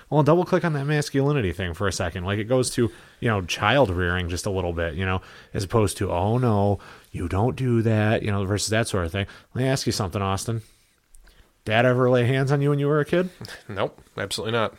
[0.10, 2.26] Well, double click on that masculinity thing for a second.
[2.26, 5.22] Like it goes to, you know, child rearing just a little bit, you know,
[5.54, 6.78] as opposed to, oh no,
[7.12, 9.26] you don't do that, you know, versus that sort of thing.
[9.54, 10.62] Let me ask you something, Austin.
[11.66, 13.32] Dad ever lay hands on you when you were a kid?
[13.68, 14.76] nope, absolutely not.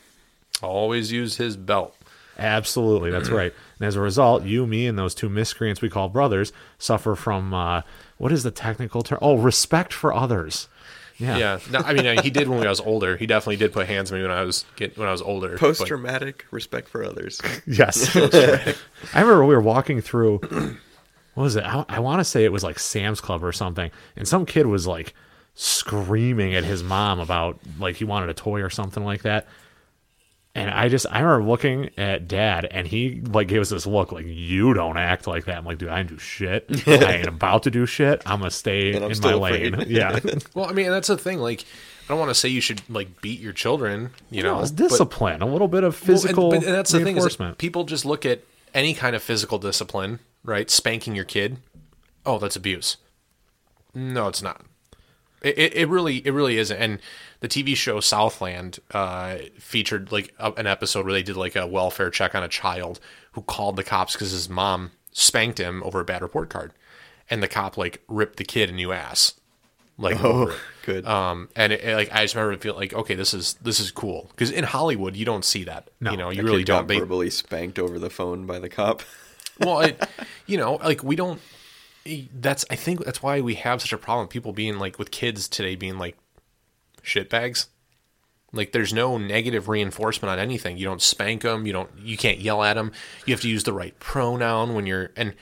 [0.62, 1.96] Always use his belt.
[2.38, 3.52] Absolutely, that's right.
[3.78, 7.52] And as a result, you, me, and those two miscreants we call brothers suffer from
[7.52, 7.82] uh,
[8.18, 9.18] what is the technical term?
[9.22, 10.68] Oh, respect for others.
[11.18, 11.36] Yeah.
[11.38, 13.16] Yeah, no, I mean, he did when I was older.
[13.16, 15.56] He definitely did put hands on me when I was get, when I was older.
[15.56, 17.40] Post but- traumatic respect for others.
[17.66, 18.14] Yes.
[18.14, 20.40] I remember we were walking through.
[21.34, 21.64] What was it?
[21.64, 24.64] I, I want to say it was like Sam's Club or something, and some kid
[24.64, 25.12] was like
[25.54, 29.46] screaming at his mom about like he wanted a toy or something like that.
[30.56, 34.10] And I just I remember looking at dad, and he like gave us this look
[34.10, 35.58] like you don't act like that.
[35.58, 36.66] I'm like, dude, I didn't do shit.
[36.86, 38.22] I ain't about to do shit.
[38.24, 39.84] I'm gonna stay And I'm in my still lane.
[39.88, 40.18] Yeah,
[40.54, 41.38] Well, I mean, that's the thing.
[41.40, 44.10] Like, I don't want to say you should like beat your children.
[44.30, 46.48] You know, no, it's but- discipline, a little bit of physical.
[46.48, 48.40] Well, and- but that's the thing is people just look at
[48.72, 50.70] any kind of physical discipline, right?
[50.70, 51.58] Spanking your kid.
[52.24, 52.96] Oh, that's abuse.
[53.94, 54.62] No, it's not.
[55.46, 56.76] It, it, it really it really isn't.
[56.76, 56.98] And
[57.40, 61.66] the TV show Southland uh, featured like a, an episode where they did like a
[61.66, 62.98] welfare check on a child
[63.32, 66.72] who called the cops because his mom spanked him over a bad report card,
[67.30, 69.34] and the cop like ripped the kid a new ass.
[69.98, 70.58] Like over it.
[70.84, 71.06] Good.
[71.06, 73.90] Um, and it, it, like I just remember feeling like, okay, this is this is
[73.90, 75.88] cool because in Hollywood you don't see that.
[76.00, 76.10] No.
[76.10, 76.88] you know, you That really kid don't.
[76.88, 79.02] They, verbally spanked over the phone by the cop.
[79.60, 80.02] well, it,
[80.46, 81.40] you know, like we don't.
[82.32, 84.28] That's I think that's why we have such a problem.
[84.28, 86.16] People being like with kids today being like
[87.02, 87.66] shitbags.
[88.52, 90.78] Like there's no negative reinforcement on anything.
[90.78, 91.66] You don't spank them.
[91.66, 91.90] You don't.
[91.98, 92.92] You can't yell at them.
[93.26, 95.34] You have to use the right pronoun when you're and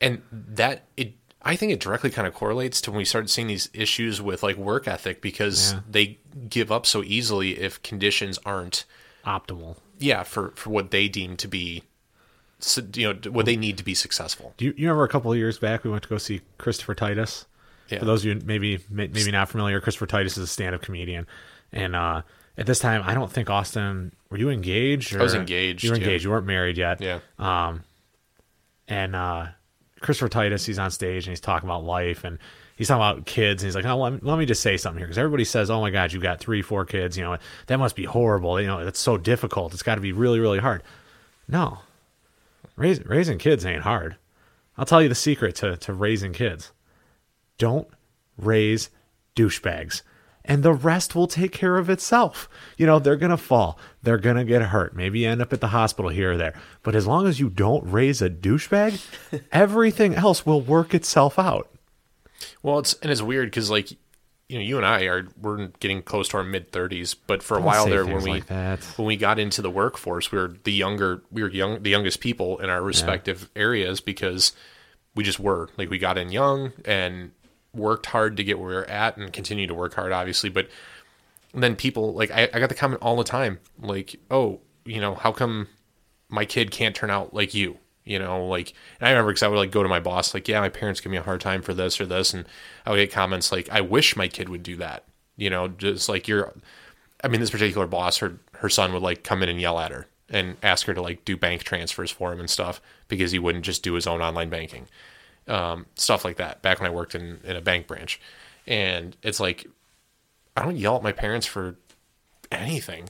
[0.00, 1.14] and that it.
[1.42, 4.42] I think it directly kind of correlates to when we started seeing these issues with
[4.42, 5.80] like work ethic because Yeah.
[5.90, 6.18] they
[6.50, 8.84] give up so easily if conditions aren't
[9.24, 9.76] Optimal.
[9.98, 11.82] yeah for for what they deem to be
[12.94, 14.54] you know what they need to be successful.
[14.56, 16.94] Do you, you remember a couple of years back we went to go see Christopher
[16.94, 17.46] Titus?
[17.88, 17.98] Yeah.
[17.98, 21.26] For those of you maybe maybe not familiar, Christopher Titus is a stand-up comedian,
[21.72, 22.22] and uh,
[22.56, 25.14] at this time I don't think Austin were you engaged?
[25.14, 26.02] Or, was engaged, You were yeah.
[26.04, 26.24] engaged.
[26.24, 27.00] You weren't married yet.
[27.00, 27.18] Yeah.
[28.88, 29.46] and uh,
[30.00, 32.38] Christopher Titus, he's on stage and he's talking about life and
[32.76, 33.62] he's talking about kids.
[33.62, 35.68] And he's like, oh, let, me, let me just say something here because everybody says,
[35.68, 37.18] oh my God, you've got three, four kids.
[37.18, 38.60] You know, that must be horrible.
[38.60, 39.74] You know, it's so difficult.
[39.74, 40.82] It's got to be really, really hard.
[41.48, 41.78] No,
[42.76, 44.16] Raise, raising kids ain't hard.
[44.78, 46.72] I'll tell you the secret to, to raising kids
[47.60, 47.86] don't
[48.36, 48.90] raise
[49.36, 50.02] douchebags.
[50.44, 52.48] And the rest will take care of itself.
[52.78, 53.78] You know, they're going to fall.
[54.02, 54.96] They're going to get hurt.
[54.96, 56.54] Maybe you end up at the hospital here or there.
[56.82, 61.70] But as long as you don't raise a douchebag, everything else will work itself out.
[62.62, 63.90] Well, it's and it's weird because like
[64.50, 67.54] you know you and I are we're getting close to our mid thirties, but for
[67.54, 68.82] a Don't while there when we like that.
[68.96, 72.20] when we got into the workforce, we were the younger we were young the youngest
[72.20, 74.52] people in our respective areas because
[75.14, 75.68] we just were.
[75.76, 77.30] Like we got in young and
[77.72, 80.68] worked hard to get where we're at and continue to work hard obviously but
[81.54, 85.14] then people like I, I got the comment all the time like oh you know
[85.14, 85.68] how come
[86.28, 87.78] my kid can't turn out like you
[88.10, 90.60] you know like i remember because i would like go to my boss like yeah
[90.60, 92.44] my parents give me a hard time for this or this and
[92.84, 95.04] i would get comments like i wish my kid would do that
[95.36, 96.52] you know just like you're
[97.22, 99.92] i mean this particular boss her her son would like come in and yell at
[99.92, 103.38] her and ask her to like do bank transfers for him and stuff because he
[103.38, 104.86] wouldn't just do his own online banking
[105.48, 108.20] um, stuff like that back when i worked in, in a bank branch.
[108.66, 109.66] And it's like
[110.56, 111.76] i don't yell at my parents for
[112.50, 113.08] anything.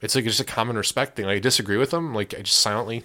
[0.00, 1.26] It's like just a common respect thing.
[1.26, 3.04] Like i disagree with them like i just silently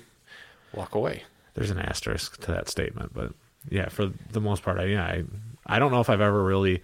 [0.74, 1.24] walk away
[1.58, 3.34] There's an asterisk to that statement, but
[3.70, 5.24] yeah, for the most part, I yeah, I,
[5.66, 6.84] I don't know if I've ever really.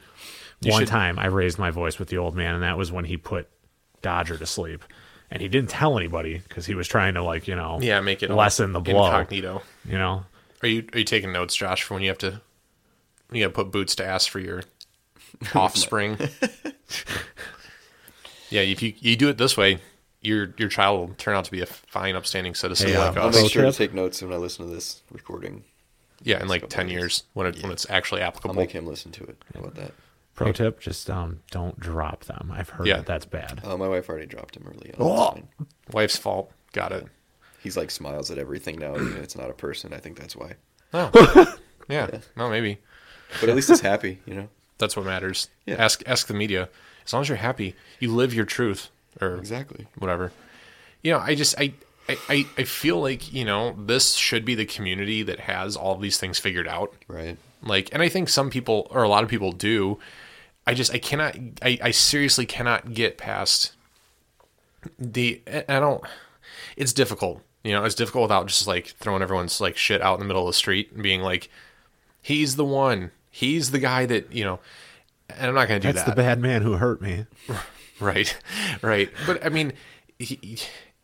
[0.62, 2.92] You one should- time I raised my voice with the old man, and that was
[2.92, 3.48] when he put
[4.02, 4.84] Dodger to sleep,
[5.30, 8.24] and he didn't tell anybody because he was trying to like you know Yeah, make
[8.24, 9.06] it all lessen the blow.
[9.06, 9.62] incognito.
[9.86, 10.26] You know,
[10.64, 12.42] Are you are you taking notes, Josh, for when you have to
[13.28, 14.64] when you got to put boots to ass for your
[15.54, 16.18] offspring?
[18.50, 19.80] yeah, if you you do it this way,
[20.24, 23.22] your your child will turn out to be a fine, upstanding citizen Hey, like uh,
[23.22, 23.78] I'll make sure to tip?
[23.78, 25.64] take notes when I listen to this recording.
[26.24, 27.02] yeah, in like ten years.
[27.02, 28.52] years when it when it's actually applicable.
[28.52, 28.82] I'll applicable.
[28.82, 29.44] make him listen to it.
[29.54, 29.92] How about that?
[30.36, 32.52] pro tip: just um, don't drop them.
[32.56, 32.98] I've heard Yeah.
[32.98, 33.62] that that's bad.
[33.64, 35.00] Uh, my wife already dropped him early on.
[35.00, 35.66] Oh.
[35.92, 36.52] Wife's fault.
[36.72, 37.06] Got it.
[37.62, 38.96] He's like smiles at everything now.
[38.96, 39.94] even if It's not a person.
[39.94, 40.56] I think that's why.
[40.94, 41.56] Oh,
[41.90, 42.20] yeah.
[42.36, 42.80] No, maybe
[43.40, 44.50] But at least he's happy, you know.
[44.78, 45.50] that's what matters.
[45.66, 45.76] Yeah.
[45.76, 46.70] Ask ask the media.
[47.06, 48.90] As long as you're happy, you live your truth,
[49.22, 49.88] or Exactly.
[49.98, 50.32] whatever.
[51.02, 51.74] You know, I just I,
[52.30, 56.18] I I feel like you know this should be the community that has all these
[56.18, 56.94] things figured out.
[57.08, 57.38] Right.
[57.62, 60.00] Like, and I think some people or a lot of people do.
[60.66, 63.74] I just I cannot I, I seriously cannot get past
[64.98, 66.04] the I don't.
[66.78, 67.42] It's difficult.
[67.64, 70.44] You know, it's difficult without just like throwing everyone's like shit out in the middle
[70.44, 71.50] of the street and being like,
[72.22, 73.12] he's the one.
[73.30, 74.60] He's the guy that you know.
[75.30, 76.16] And I'm not going to do That's that.
[76.16, 77.26] That's the bad man who hurt me.
[78.04, 78.38] Right,
[78.82, 79.10] right.
[79.26, 79.74] But I mean,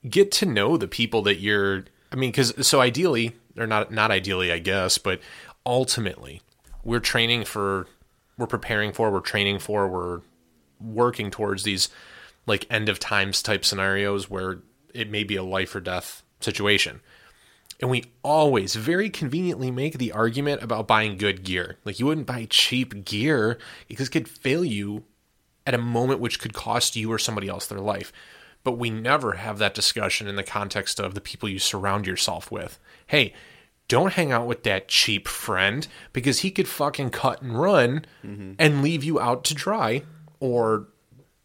[0.07, 1.85] get to know the people that you're.
[2.11, 5.21] I mean, because so ideally, or not, not ideally, I guess, but
[5.65, 6.41] ultimately,
[6.83, 7.87] we're training for,
[8.37, 10.21] we're preparing for, we're training for, we're
[10.79, 11.89] working towards these
[12.47, 14.59] like end of times type scenarios where
[14.93, 17.01] it may be a life or death situation.
[17.79, 21.77] And we always very conveniently make the argument about buying good gear.
[21.85, 25.03] Like you wouldn't buy cheap gear because it could fail you
[25.69, 28.11] at a moment which could cost you or somebody else their life.
[28.63, 32.51] But we never have that discussion in the context of the people you surround yourself
[32.51, 32.79] with.
[33.05, 33.33] Hey,
[33.87, 38.81] don't hang out with that cheap friend because he could fucking cut and run and
[38.81, 40.01] leave you out to dry
[40.39, 40.87] or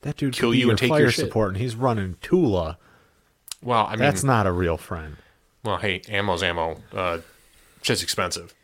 [0.00, 1.26] That dude Kill you and take your shit.
[1.26, 2.78] support, and he's running Tula.
[3.62, 5.16] well, I mean That's not a real friend.
[5.62, 6.82] Well, hey, ammo's ammo.
[6.92, 7.18] Uh,
[7.82, 8.54] shit's expensive.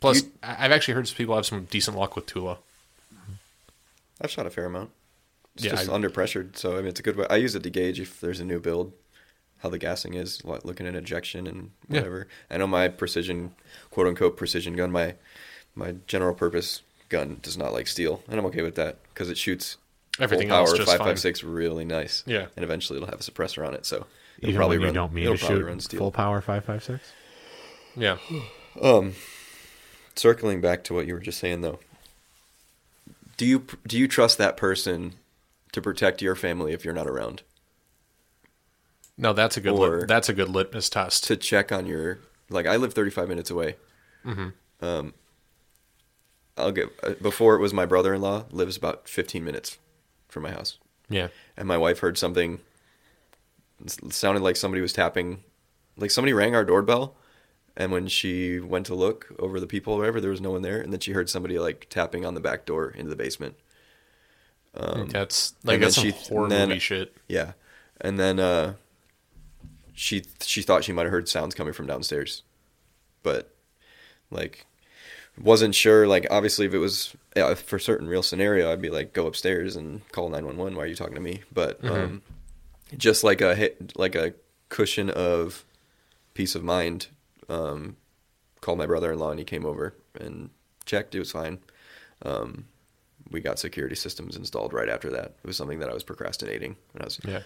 [0.00, 2.58] Plus, You- I've actually heard some people have some decent luck with Tula.
[4.20, 4.90] I've shot a fair amount.
[5.58, 7.26] It's Yeah, just I- under pressured, so I mean it's a good way.
[7.28, 8.92] I use it to gauge if there's a new build,
[9.58, 11.98] how the gassing is, what, looking at ejection and Yeah.
[12.00, 12.28] whatever.
[12.50, 13.54] I know my precision,
[13.90, 15.16] quote unquote precision gun, my
[15.74, 19.38] my general purpose gun does not like steel, and I'm okay with that because it
[19.38, 19.76] shoots
[20.20, 21.08] Everything full else power just five fine.
[21.08, 22.22] five six really nice.
[22.26, 22.46] Yeah.
[22.56, 24.06] and eventually it'll have a suppressor on it, so
[24.38, 24.94] it'll Even probably when you run.
[24.94, 25.98] don't mean it'll to probably shoot run steel.
[25.98, 27.12] full power five five six.
[27.96, 28.18] Yeah.
[28.80, 29.14] Um,
[30.14, 31.78] circling back to what you were just saying though
[33.36, 35.14] do you do you trust that person
[35.72, 37.42] to protect your family if you're not around.
[39.16, 41.24] No, that's a good Or- lit, that's a good litmus test.
[41.24, 42.18] To check on your
[42.50, 43.76] like, I live 35 minutes away.
[44.80, 45.14] Um,
[46.56, 49.78] I'll get uh, before it was my brother-in-law lives about 15 minutes
[50.28, 50.78] from my house.
[51.08, 51.28] yeah.
[51.56, 52.60] and my wife heard something
[53.84, 55.42] it sounded like somebody was tapping
[55.96, 57.14] like somebody rang our doorbell
[57.76, 60.62] and when she went to look over the people or whatever there was no one
[60.62, 63.54] there and then she heard somebody like tapping on the back door into the basement
[64.74, 67.16] that's like that's some horror then- movie shit.
[67.28, 67.52] yeah.
[68.00, 68.74] And then uh
[69.94, 72.42] she she thought she might have heard sounds coming from downstairs.
[73.22, 73.52] But
[74.30, 74.66] like
[75.40, 78.90] wasn't sure like obviously if it was yeah, for a certain real scenario i'd be
[78.90, 81.42] like go upstairs and call 911 why are you talking to me?
[81.52, 82.22] But um
[82.96, 84.34] just like a like a
[84.68, 85.64] cushion of
[86.34, 87.08] peace of mind
[87.48, 87.96] um
[88.60, 90.50] called my brother-in-law and he came over and
[90.84, 91.58] checked it was fine.
[92.22, 92.66] Um
[93.30, 96.76] we got security systems installed right after that it was something that i was procrastinating
[96.94, 97.42] and i was Yeah.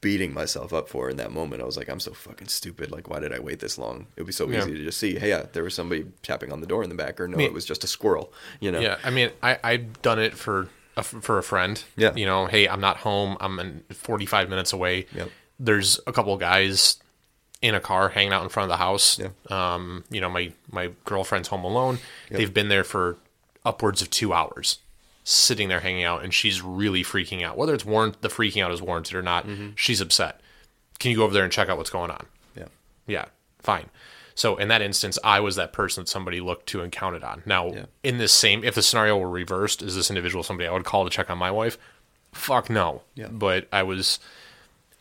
[0.00, 1.62] beating myself up for in that moment.
[1.62, 2.90] I was like, I'm so fucking stupid.
[2.90, 4.08] Like, why did I wait this long?
[4.16, 4.58] It would be so Yeah.
[4.58, 6.96] easy to just see, hey, yeah, there was somebody tapping on the door in the
[6.96, 8.32] back, or no, mean- it was just a squirrel.
[8.58, 8.80] You know?
[8.80, 11.80] Yeah, I mean, I I've done it for a, for a friend.
[11.96, 12.12] Yeah.
[12.16, 13.36] you know, hey, I'm not home.
[13.38, 15.06] I'm in 45 minutes away.
[15.14, 15.30] Yep.
[15.60, 16.96] There's a couple guys
[17.60, 19.20] in a car hanging out in front of the house.
[19.20, 19.28] Yeah.
[19.50, 22.00] Um, you know, my my girlfriend's home alone.
[22.30, 22.38] Yep.
[22.38, 23.18] They've been there for
[23.64, 24.78] upwards of two hours,
[25.24, 27.56] sitting there hanging out, and she's really freaking out.
[27.56, 29.70] Whether it's warrant the freaking out is warranted or not, mm-hmm.
[29.76, 30.40] she's upset.
[30.98, 32.26] Can you go over there and check out what's going on?
[32.56, 32.66] Yeah.
[33.06, 33.24] Yeah,
[33.58, 33.88] fine.
[34.34, 37.42] So in that instance, I was that person that somebody looked to and counted on.
[37.44, 37.84] Now, Yeah.
[38.02, 41.04] in this same, if the scenario were reversed, is this individual somebody I would call
[41.04, 41.76] to check on my wife?
[42.32, 43.02] Fuck no.
[43.14, 43.28] Yeah.
[43.30, 44.18] But I was,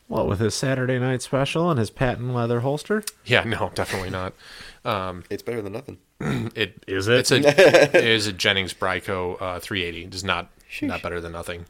[0.07, 3.03] What with his Saturday night special and his patent leather holster?
[3.25, 4.33] yeah, no, definitely not.
[4.83, 5.99] Um, it's better than nothing.
[6.55, 7.19] It Is it?
[7.19, 7.37] It's a
[7.97, 10.05] it is a Jennings Bryco uh, 380.
[10.05, 10.49] It is not
[10.81, 11.65] not better than nothing.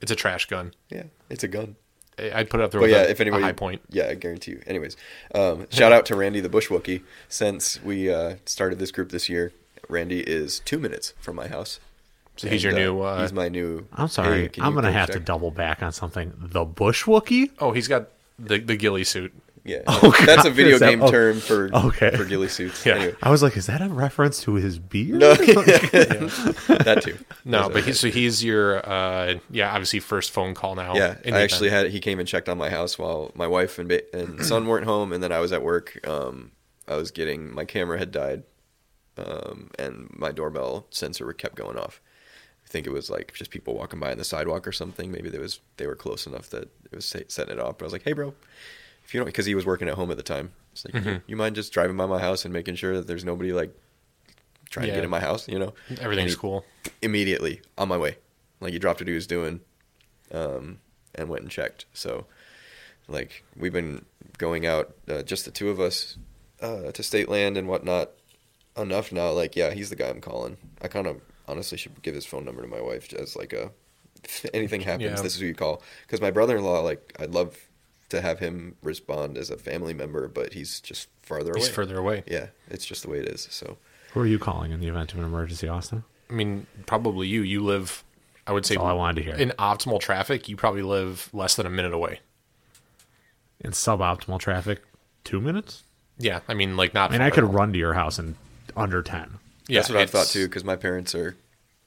[0.00, 0.72] It's a trash gun.
[0.90, 1.76] Yeah, it's a gun.
[2.18, 3.82] I- I'd put it up there But with yeah, a, if anybody, a Hi-Point.
[3.90, 4.62] yeah, I guarantee you.
[4.66, 4.96] Anyways,
[5.34, 7.02] um, shout out to Randy the Bushwookie.
[7.28, 9.52] Since we uh, started this group this year,
[9.88, 11.80] Randy is two minutes from my house.
[12.36, 13.00] So he's your And, new.
[13.00, 13.86] Uh, he's my new.
[13.92, 14.42] I'm sorry.
[14.42, 16.32] Hey, I'm gonna go have to double back on something.
[16.36, 17.50] The Bush Wookie?
[17.60, 18.08] oh, he's got
[18.38, 19.32] the the ghillie suit.
[19.66, 22.14] Yeah, Oh, that's a video is that- game oh, term for okay.
[22.16, 22.84] for ghillie suits.
[22.84, 22.96] Yeah.
[22.96, 25.20] Anyway, I was like, is that a reference to his beard?
[25.20, 27.16] no, that too.
[27.44, 27.86] No, That's but okay.
[27.86, 30.94] he's so he's your uh yeah obviously first phone call now.
[30.94, 31.84] Yeah, I actually event.
[31.86, 34.66] had he came and checked on my house while my wife and ba- and son
[34.66, 35.98] weren't home, and then I was at work.
[36.06, 36.52] Um,
[36.86, 38.42] I was getting my camera had died,
[39.16, 42.00] um, and my doorbell sensor kept going off.
[42.64, 45.10] I think it was like just people walking by on the sidewalk or something.
[45.10, 47.78] Maybe there was they were close enough that it was setting it off.
[47.78, 48.34] But I was like, hey, bro,
[49.04, 50.52] if you don't, because he was working at home at the time.
[50.72, 53.24] It's like, you, you mind just driving by my house and making sure that there's
[53.24, 53.72] nobody like
[54.70, 55.72] trying to get in my house, you know?
[56.00, 56.64] everything's he- cool.
[57.02, 58.16] immediately on my way.
[58.60, 59.60] Like he dropped what he was doing,
[60.32, 60.78] um,
[61.14, 61.84] and went and checked.
[61.92, 62.26] So,
[63.08, 64.04] like we've been
[64.38, 66.16] going out, uh, just the two of us,
[66.60, 68.10] uh, to state land and whatnot.
[68.76, 69.30] Enough now.
[69.30, 70.56] Like yeah, he's the guy I'm calling.
[70.82, 73.70] I kind of honestly should give his phone number to my wife as like a
[74.24, 75.22] if anything happens, Yeah.
[75.22, 75.82] this is who you call.
[76.02, 77.56] Because my brother-in-law, like I'd love
[78.14, 81.60] to have him respond as a family member, but he's just farther away.
[81.60, 82.24] He's further away.
[82.26, 83.46] Yeah, it's just the way it is.
[83.50, 83.76] So
[84.12, 86.04] Who are you calling in the event of an emergency, Austin?
[86.30, 87.42] I mean, probably you.
[87.42, 88.02] You live,
[88.46, 89.34] I would say, That's all I wanted to hear.
[89.34, 90.48] in optimal traffic.
[90.48, 92.20] You probably live less than a minute away.
[93.60, 94.82] In suboptimal traffic,
[95.22, 95.82] two minutes?
[96.18, 97.10] Yeah, I mean, like not.
[97.10, 98.36] I mean, I could run to your house in
[98.76, 99.38] under 10.
[99.66, 101.36] Yeah, That's what I thought too, because my parents are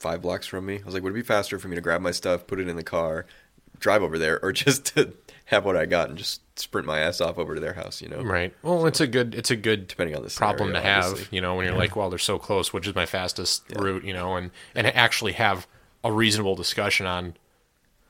[0.00, 0.80] five blocks from me.
[0.80, 2.68] I was like, would it be faster for me to grab my stuff, put it
[2.68, 3.26] in the car,
[3.78, 5.12] drive over there, or just to
[5.48, 8.02] have what I got and just sprint my ass off over to their house?
[8.02, 8.54] You know, Right.
[8.62, 9.34] Well, it's a good.
[9.34, 11.04] It's a good depending on the problem to have.
[11.06, 11.34] obviously.
[11.34, 12.72] You know, when you're like, well, they're so close.
[12.72, 14.04] Which is my fastest route?
[14.04, 15.66] You know, and and actually have
[16.04, 17.34] a reasonable discussion on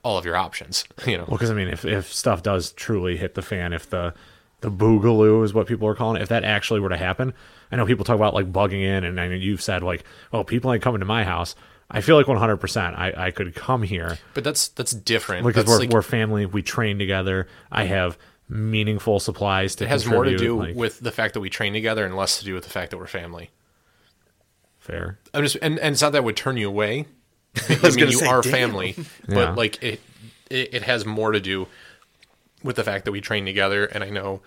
[0.02, 0.84] all of your options.
[1.06, 1.24] You know.
[1.28, 4.14] Well, because I mean, if if stuff does truly hit the fan, if the
[4.60, 7.32] the boogaloo is what people are calling it, if that actually were to happen,
[7.70, 10.42] I know people talk about like bugging in, and I mean, you've said like, oh,
[10.42, 11.54] people ain't coming to my house.
[11.90, 12.56] I feel like 100.
[12.58, 15.46] percent I I could come here But that's that's different.
[15.46, 16.46] because that's we're like, we're family.
[16.46, 17.48] We train together.
[17.72, 18.18] I have
[18.48, 19.84] meaningful supplies to.
[19.84, 22.38] it has more to do like, with the fact that we train together and less
[22.38, 23.50] to do with the fact that we're family.
[24.78, 25.18] fair.
[25.34, 27.06] I'm just and, and it's not that would turn you away.
[27.68, 28.52] I, was mean, you say, are damn.
[28.52, 28.94] family,
[29.28, 29.34] Yeah.
[29.34, 30.00] but like it,
[30.50, 31.66] it, it has more to do
[32.62, 34.42] with the fact that we train together, and I know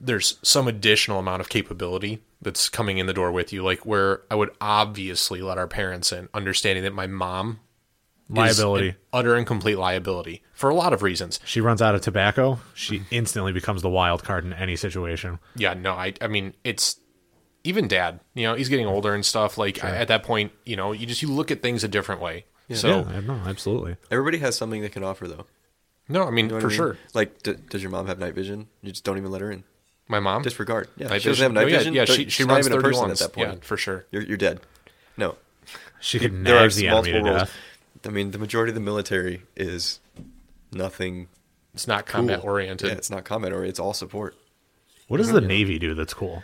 [0.00, 3.62] there's some additional amount of capability that's coming in the door with you.
[3.62, 7.60] Like where I would obviously let our parents in, understanding that my mom
[8.30, 8.88] is Liability.
[8.90, 11.40] an utter and complete liability for a lot of reasons.
[11.44, 12.60] She runs out of tobacco.
[12.74, 15.38] She instantly becomes the wild card in any situation.
[15.56, 16.96] Yeah, no, I I mean it's
[17.64, 19.58] even dad, you know, he's getting older and stuff.
[19.58, 22.20] Like I, at that point, you know, you just you look at things a different
[22.22, 22.44] way.
[22.72, 23.96] So yeah, no, absolutely.
[24.12, 25.44] Everybody has something they can offer, though.
[26.08, 26.76] no, I mean You know for I mean?
[26.76, 26.96] sure.
[27.14, 28.68] Like, d- does your mom have night vision?
[28.80, 29.64] You just don't even let her in.
[30.10, 30.88] My mom, Disregard.
[30.96, 31.94] Yeah, night she doesn't have night yeah, vision.
[31.94, 33.48] Yeah, but she she's she not runs even a person ones at that point.
[33.54, 34.06] Yeah, for sure.
[34.10, 34.60] You're you're dead.
[35.16, 35.36] No,
[36.00, 37.52] She could there are nag the enemy to death.
[38.04, 40.00] I mean, the majority of the military is
[40.72, 41.28] nothing
[41.74, 42.20] It's not cool.
[42.20, 42.88] combat oriented.
[42.88, 43.70] Yeah, it's not combat oriented.
[43.70, 44.34] It's all support.
[45.08, 46.42] What does the Navy do that's cool?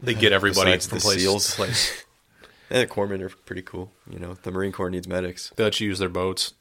[0.00, 1.50] They get everybody Besides from the place SEAls.
[1.50, 2.04] to place.
[2.72, 3.90] And the corpsmen are pretty cool.
[4.08, 5.50] You know, the Marine Corps needs medics.
[5.56, 6.54] They let you use their boats.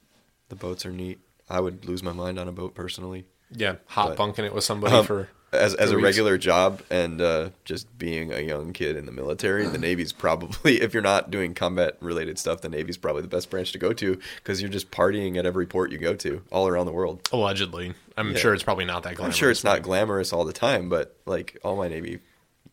[0.49, 1.19] The boats are neat.
[1.47, 3.25] I would lose my mind on a boat personally.
[3.51, 7.21] Yeah, hot But- bunking it with somebody Um, for as as a regular job and
[7.21, 11.31] uh, just being a young kid in the military, the Navy's probably if you're not
[11.31, 14.69] doing combat related stuff, the Navy's probably the best branch to go to because you're
[14.69, 17.27] just partying at every port you go to all around the world.
[17.31, 17.93] allegedly.
[18.17, 18.37] I'm Yeah.
[18.37, 19.35] sure it's probably not that glamorous.
[19.35, 22.19] I'm sure it's not glamorous all the time, but like all my Navy,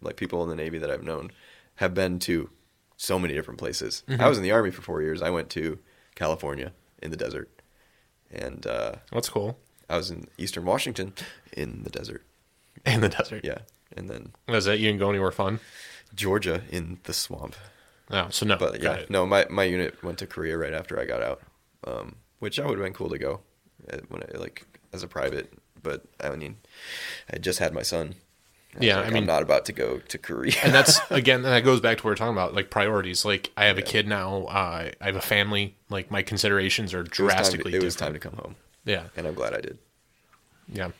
[0.02, 1.30] like people in the Navy that I've known,
[1.76, 2.50] have been to
[2.96, 4.02] so many different places.
[4.08, 4.20] Mm-hmm.
[4.22, 5.22] I was in the Army for four years.
[5.22, 5.78] I went to
[6.14, 6.72] California
[7.02, 7.48] in the desert,
[8.30, 9.58] and uh, That's cool.
[9.88, 11.12] I was in Eastern Washington
[11.52, 12.24] in the desert.
[12.94, 13.44] In the desert.
[13.44, 13.58] Yeah,
[13.96, 15.60] and then Was that you didn't go anywhere fun?
[16.14, 17.56] Georgia in the swamp.
[18.10, 18.56] No, so no.
[18.56, 21.42] But yeah, no, my my unit went to Korea right after I got out,
[21.84, 23.40] um, which I would have been cool to go
[23.92, 25.52] uh, when I, like as a private.
[25.82, 26.56] But I mean,
[27.32, 28.14] I just had my son.
[28.80, 30.54] I Yeah, like, I mean- I'm not about to go to Korea.
[30.62, 33.64] and that's again that goes back to what we're talking about like priorities like i
[33.64, 37.18] have a kid now uh, i have a family like my considerations are it was
[37.18, 39.78] time to, drastically it was time to come home, yeah and I'm glad I did.
[40.72, 40.90] yeah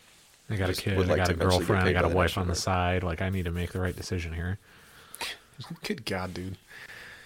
[0.49, 0.97] I got a kid.
[0.97, 1.89] would I got a girlfriend.
[1.89, 3.03] I got a wife on the side.
[3.03, 4.59] Like I need to make the right decision here.
[5.85, 6.57] good god dude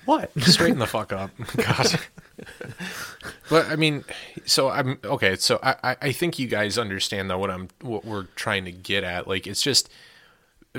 [0.05, 0.31] What?
[0.43, 1.99] straighten the fuck up god
[3.51, 4.05] but i mean
[4.47, 8.05] so i'm okay so I, I i think you guys understand though what i'm what
[8.05, 9.91] we're trying to get at like it's just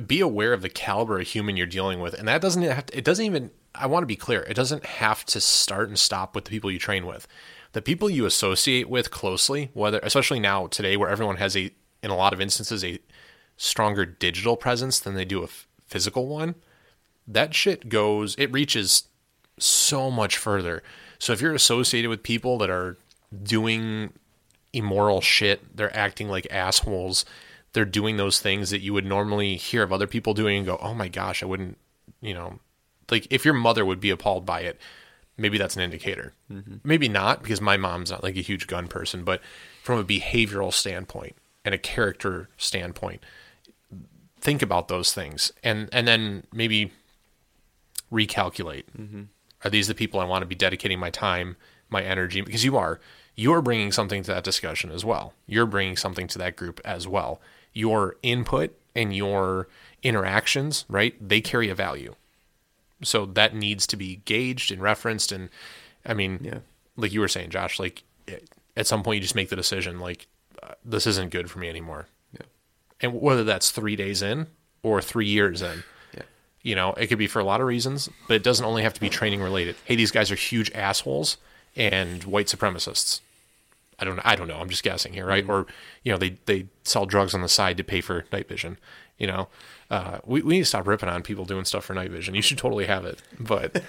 [0.08, 2.98] be aware of the caliber of human you're dealing with and that doesn't have to,
[2.98, 6.34] it doesn't even i want to be clear it doesn't have to start and stop
[6.34, 7.28] with the people you train with
[7.74, 11.70] the people you associate with closely whether especially now today where everyone has a
[12.04, 13.00] in a lot of instances a
[13.58, 16.56] stronger digital presence than they do a f- physical one
[17.28, 19.04] that shit goes it reaches
[19.60, 20.82] so much further
[21.20, 22.98] so if you're associated with people that are
[23.44, 24.12] doing
[24.74, 25.76] immoral shit.
[25.76, 27.26] They're acting like assholes.
[27.74, 30.78] They're doing those things that you would normally hear of other people doing and go,
[30.82, 31.78] "Oh my gosh, I wouldn't."
[32.22, 32.60] You know,
[33.10, 34.80] like if your mother would be appalled by it,
[35.38, 36.34] maybe that's an indicator.
[36.52, 36.78] Mm-hmm.
[36.84, 39.42] Maybe not because my mom's not like a huge gun person, but
[39.84, 43.24] from a behavioral standpoint and a character standpoint,
[44.40, 46.92] think about those things and and then maybe
[48.12, 48.84] recalculate.
[48.98, 49.24] Mm-hmm.
[49.64, 51.56] Are these the people I want to be dedicating my time,
[51.90, 52.42] my energy?
[52.42, 53.00] Because you are.
[53.36, 55.34] You're bringing something to that discussion as well.
[55.48, 57.40] You're bringing something to that group as well.
[57.74, 59.68] Your input and your
[60.04, 61.16] interactions, right?
[61.26, 62.16] They carry a value.
[63.04, 65.32] So that needs to be gauged and referenced.
[65.32, 65.50] And
[66.06, 66.60] I mean, Yeah.
[66.98, 68.38] like you were saying, Josh, like eh,
[68.76, 70.28] at some point you just make the decision, like,
[70.86, 72.08] this isn't good for me anymore.
[72.34, 72.46] Yeah.
[73.02, 74.48] And whether that's three days in
[74.84, 75.84] or three years in,
[76.16, 76.24] Yeah.
[76.64, 78.94] you know, it could be for a lot of reasons, but it doesn't only have
[78.94, 79.76] to be training related.
[79.86, 81.38] Hey, these guys are huge assholes
[81.76, 83.22] and white supremacists.
[84.00, 84.58] I don't I don't know.
[84.58, 85.48] I'm just guessing here, right?
[85.48, 85.68] Or
[86.04, 88.78] you know, they they sell drugs on the side to pay for night vision.
[89.20, 89.48] You know,
[89.92, 92.34] uh, we we need to stop ripping on people doing stuff for night vision.
[92.34, 93.84] You should totally have it, but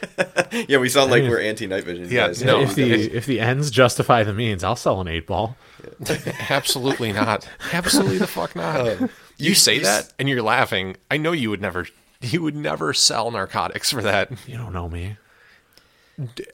[0.69, 2.09] Yeah, we sound like mean- we're anti night vision.
[2.11, 2.43] Yeah, guys.
[2.44, 5.57] no, if the if the ends justify the means, I'll sell an eight ball.
[6.51, 7.49] absolutely not.
[7.73, 9.01] Absolutely the fuck not.
[9.01, 10.97] you, you- say you that s- and you're laughing.
[11.11, 11.87] I know you would never.
[12.21, 14.31] You would never sell narcotics for that.
[14.47, 15.17] You don't know me.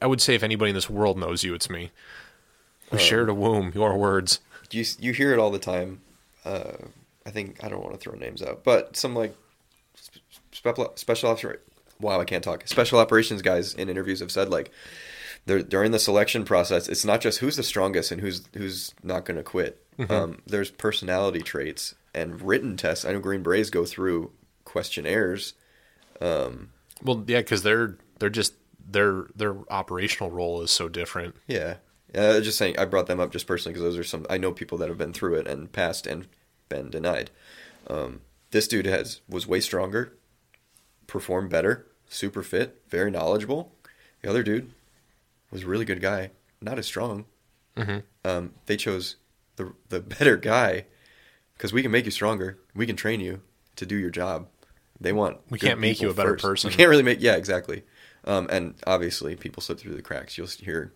[0.01, 1.91] I would say if anybody in this world knows you, it's me.
[2.91, 3.71] We Uh, shared a womb.
[3.75, 4.39] Your words.
[4.71, 6.01] you you hear it all the time.
[6.43, 6.71] Uh,
[7.25, 9.35] I think I don't want to throw names out, but some like
[10.51, 11.45] special special ops.
[12.01, 12.67] Wow, I can't talk.
[12.67, 14.71] Special operations guys in interviews have said like,
[15.57, 19.37] during the selection process, it's not just who's the strongest and who's who's not going
[19.37, 19.83] to quit.
[20.09, 23.03] Um, there's personality traits and written tests.
[23.03, 24.31] I know Green Berets go through
[24.63, 25.53] questionnaires.
[27.03, 28.53] Well, yeah, because they're they're just
[28.89, 31.35] their their operational role is so different.
[31.47, 31.75] Yeah.
[32.15, 34.51] Uh, just saying, I brought them up just personally because those are some I know
[34.51, 36.27] people that have been through it and passed and
[36.67, 37.29] been denied.
[37.87, 38.21] Um,
[38.51, 40.17] this dude has was way stronger,
[41.07, 43.73] performed better, super fit, very knowledgeable.
[44.21, 44.71] The other dude
[45.51, 46.31] was a really good guy,
[46.61, 47.25] not as strong.
[47.77, 47.99] Mm-hmm.
[48.27, 49.15] Um, they chose
[49.55, 50.85] the the better guy
[51.55, 52.57] because we can make you stronger.
[52.75, 53.41] We can train you
[53.75, 54.47] to do your job.
[55.01, 56.43] They want We can't make you a better first.
[56.43, 56.69] person.
[56.69, 57.83] We can't really make yeah exactly.
[58.25, 60.37] Um, and obviously, people slip through the cracks.
[60.37, 60.91] You'll hear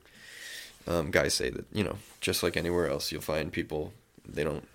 [0.87, 3.93] um, guys say that you know just like anywhere else, you'll find people
[4.27, 4.67] they don't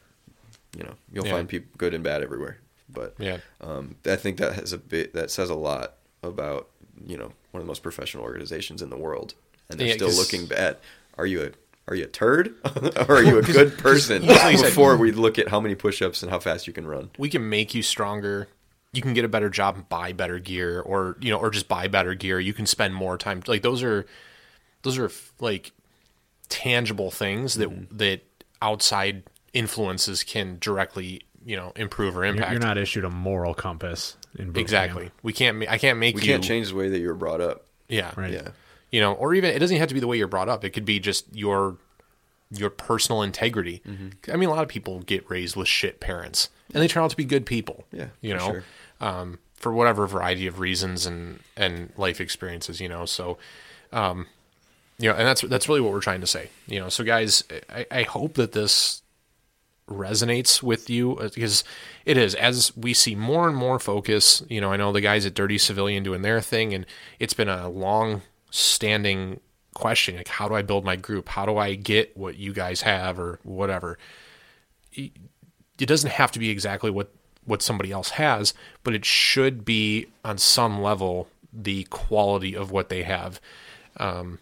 [0.77, 1.33] you know you'll Yeah.
[1.33, 2.59] find people good and bad everywhere.
[2.89, 3.39] But Yeah.
[3.61, 6.69] um, I think that has a bit that says a lot about
[7.07, 9.35] you know one of the most professional organizations in the world
[9.71, 10.77] and they're Yeah, still 'cause- looking bad.
[11.17, 11.51] Are you a
[11.91, 12.55] are you a turd
[13.09, 14.27] or are you a good person?
[14.27, 16.87] like you said- Before we look at how many push-ups and how fast you can
[16.87, 17.11] run.
[17.19, 18.49] we can make you stronger.
[18.93, 21.69] You can get a better job and buy better gear, or you know, or just
[21.69, 22.41] buy better gear.
[22.41, 23.43] You can spend more time.
[23.47, 24.07] Like those are,
[24.83, 25.73] those are like
[26.49, 27.97] tangible things that Mm-hmm.
[27.99, 28.23] that
[28.63, 29.23] outside
[29.53, 32.51] influences can directly, you know, improve or impact.
[32.53, 35.05] you're not issued a moral compass in boot exactly.
[35.05, 35.15] camp.
[35.23, 35.69] We can't.
[35.69, 37.67] I can't make We you can't change the way that you were brought up.
[37.89, 38.13] Yeah.
[38.17, 38.33] Right.
[38.33, 38.49] Yeah.
[38.91, 40.65] You know, or even it doesn't have to be the way you're brought up.
[40.65, 41.77] It could be just your
[42.51, 43.83] your personal integrity.
[43.87, 44.33] Mm-hmm.
[44.33, 47.11] I mean, a lot of people get raised with shit parents, and they turn out
[47.11, 47.85] to be good people.
[47.93, 48.65] Yeah, you for know, sure.
[49.01, 52.81] um, for whatever variety of reasons and and life experiences.
[52.81, 53.39] You know, so
[53.93, 54.27] um,
[54.99, 56.51] you know, and that's that's really what we're trying to say.
[56.67, 59.03] You know, so guys, I, I hope that this
[59.89, 61.65] resonates with you uh, because
[62.05, 65.25] it is as we see more and more focus you know i know the guys
[65.25, 66.85] at dirty civilian doing their thing and
[67.19, 68.21] it's been a long
[68.51, 69.41] standing
[69.75, 71.29] question like how do i build my group?
[71.29, 73.99] How do i get what you guys have or whatever?
[74.93, 75.13] It
[75.79, 77.13] doesn't have to be exactly what
[77.45, 82.89] what somebody else has but it should be on some level the quality of what
[82.89, 83.41] they have.
[83.97, 84.39] Um,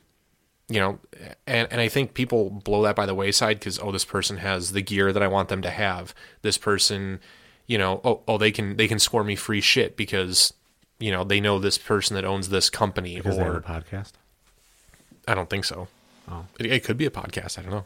[0.68, 0.98] you know
[1.46, 4.72] and and i think people blow that by the wayside because oh this person has
[4.72, 6.14] the gear that i want them to have.
[6.42, 7.20] This person
[7.66, 10.52] you know oh oh they can they can score me free shit because
[10.98, 13.60] you know they know this person that owns this company Because they have a or
[13.60, 14.12] podcast.
[15.28, 15.88] i don't think so
[16.28, 16.44] Oh.
[16.58, 17.84] it, it could be a podcast i don't know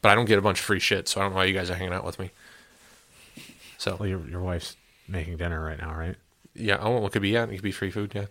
[0.00, 1.54] but i don't get a bunch of free shit so i don't know why you
[1.54, 2.30] guys are hanging out with me
[3.78, 4.76] so Well, your your wife's
[5.08, 6.14] making dinner right now, right?
[6.54, 8.26] yeah, oh, well, it could be yeah, it could be free food, yeah.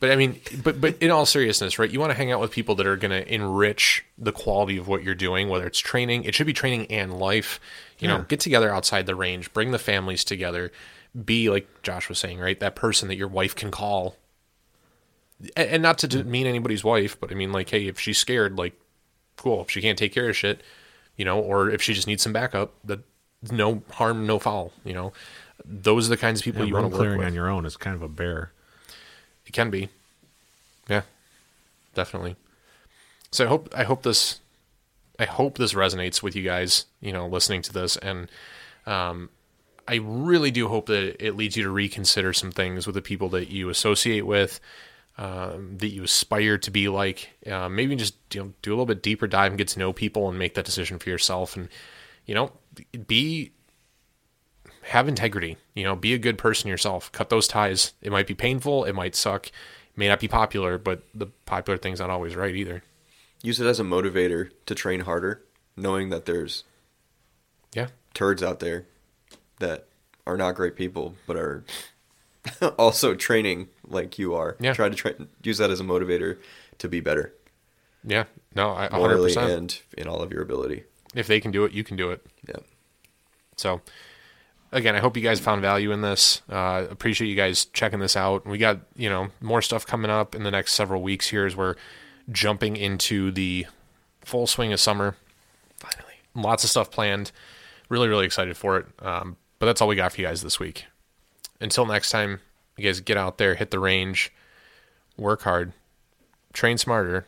[0.00, 1.90] But I mean, but but in all seriousness, right?
[1.90, 4.86] You want to hang out with people that are going to enrich the quality of
[4.88, 6.24] what you're doing, whether it's training.
[6.24, 7.60] It should be training and life.
[7.98, 10.70] You know, get together outside the range, bring the families together.
[11.24, 12.58] Be like Josh was saying, right?
[12.60, 14.16] That person that your wife can call,
[15.56, 18.56] and, and not to demean anybody's wife, but I mean, like, hey, if she's scared,
[18.56, 18.74] like,
[19.36, 19.62] cool.
[19.62, 20.62] If she can't take care of shit,
[21.16, 23.00] you know, or if she just needs some backup, that
[23.50, 24.72] no harm, no foul.
[24.84, 25.12] You know,
[25.64, 27.26] those are the kinds of people Yeah, you want to work clearing with.
[27.28, 28.52] on your own is kind of a bear.
[29.46, 29.88] It can be.
[30.88, 31.02] Yeah.
[31.94, 32.36] Definitely.
[33.30, 34.40] So I hope I hope this
[35.18, 38.28] I hope this resonates with you guys, you know, listening to this and
[38.86, 39.30] um
[39.88, 43.30] I really do hope that it leads you to reconsider some things with the people
[43.30, 44.60] that you associate with,
[45.16, 47.30] um, that you aspire to be like.
[47.50, 49.94] Uh, maybe just you know, do a little bit deeper dive and get to know
[49.94, 51.56] people and make that decision for yourself.
[51.56, 51.70] And
[52.26, 52.52] you know,
[53.06, 53.52] be
[54.82, 55.56] have integrity.
[55.74, 57.10] You know, be a good person yourself.
[57.12, 57.94] Cut those ties.
[58.02, 58.84] It might be painful.
[58.84, 59.46] It might suck.
[59.46, 59.52] It
[59.96, 62.82] may not be popular, but the popular thing's not always right either.
[63.42, 65.42] Use it as a motivator to train harder,
[65.76, 66.64] knowing that there's
[67.74, 67.88] Yeah.
[68.12, 68.86] turds out there
[69.60, 69.86] that
[70.26, 71.64] are not great people, but are
[72.78, 74.56] also training like you are.
[74.60, 74.72] Yeah.
[74.74, 76.38] Try to try, use that as a motivator
[76.78, 77.34] to be better
[78.04, 78.24] Yeah.
[78.54, 79.56] No, I a morally 100%.
[79.56, 80.84] and in all of your ability.
[81.14, 82.24] If they can do it, you can do it.
[82.48, 82.56] Yeah.
[83.56, 83.80] So,
[84.72, 86.42] again, I hope you guys found value in this.
[86.48, 88.46] Uh, appreciate you guys checking this out.
[88.46, 91.56] We got you know more stuff coming up in the next several weeks here as
[91.56, 91.74] we're
[92.30, 93.66] jumping into the
[94.20, 95.16] full swing of summer.
[95.78, 96.14] Finally.
[96.34, 97.32] Lots of stuff planned.
[97.88, 98.86] Really, really excited for it.
[99.00, 100.86] Um, but that's all we got for you guys this week.
[101.60, 102.40] Until next time,
[102.76, 104.32] you guys get out there, hit the range,
[105.16, 105.72] work hard,
[106.52, 107.26] train smarter,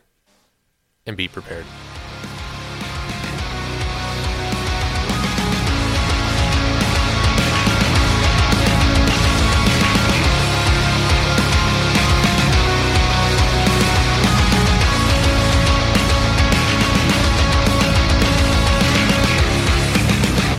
[1.06, 1.66] and be prepared.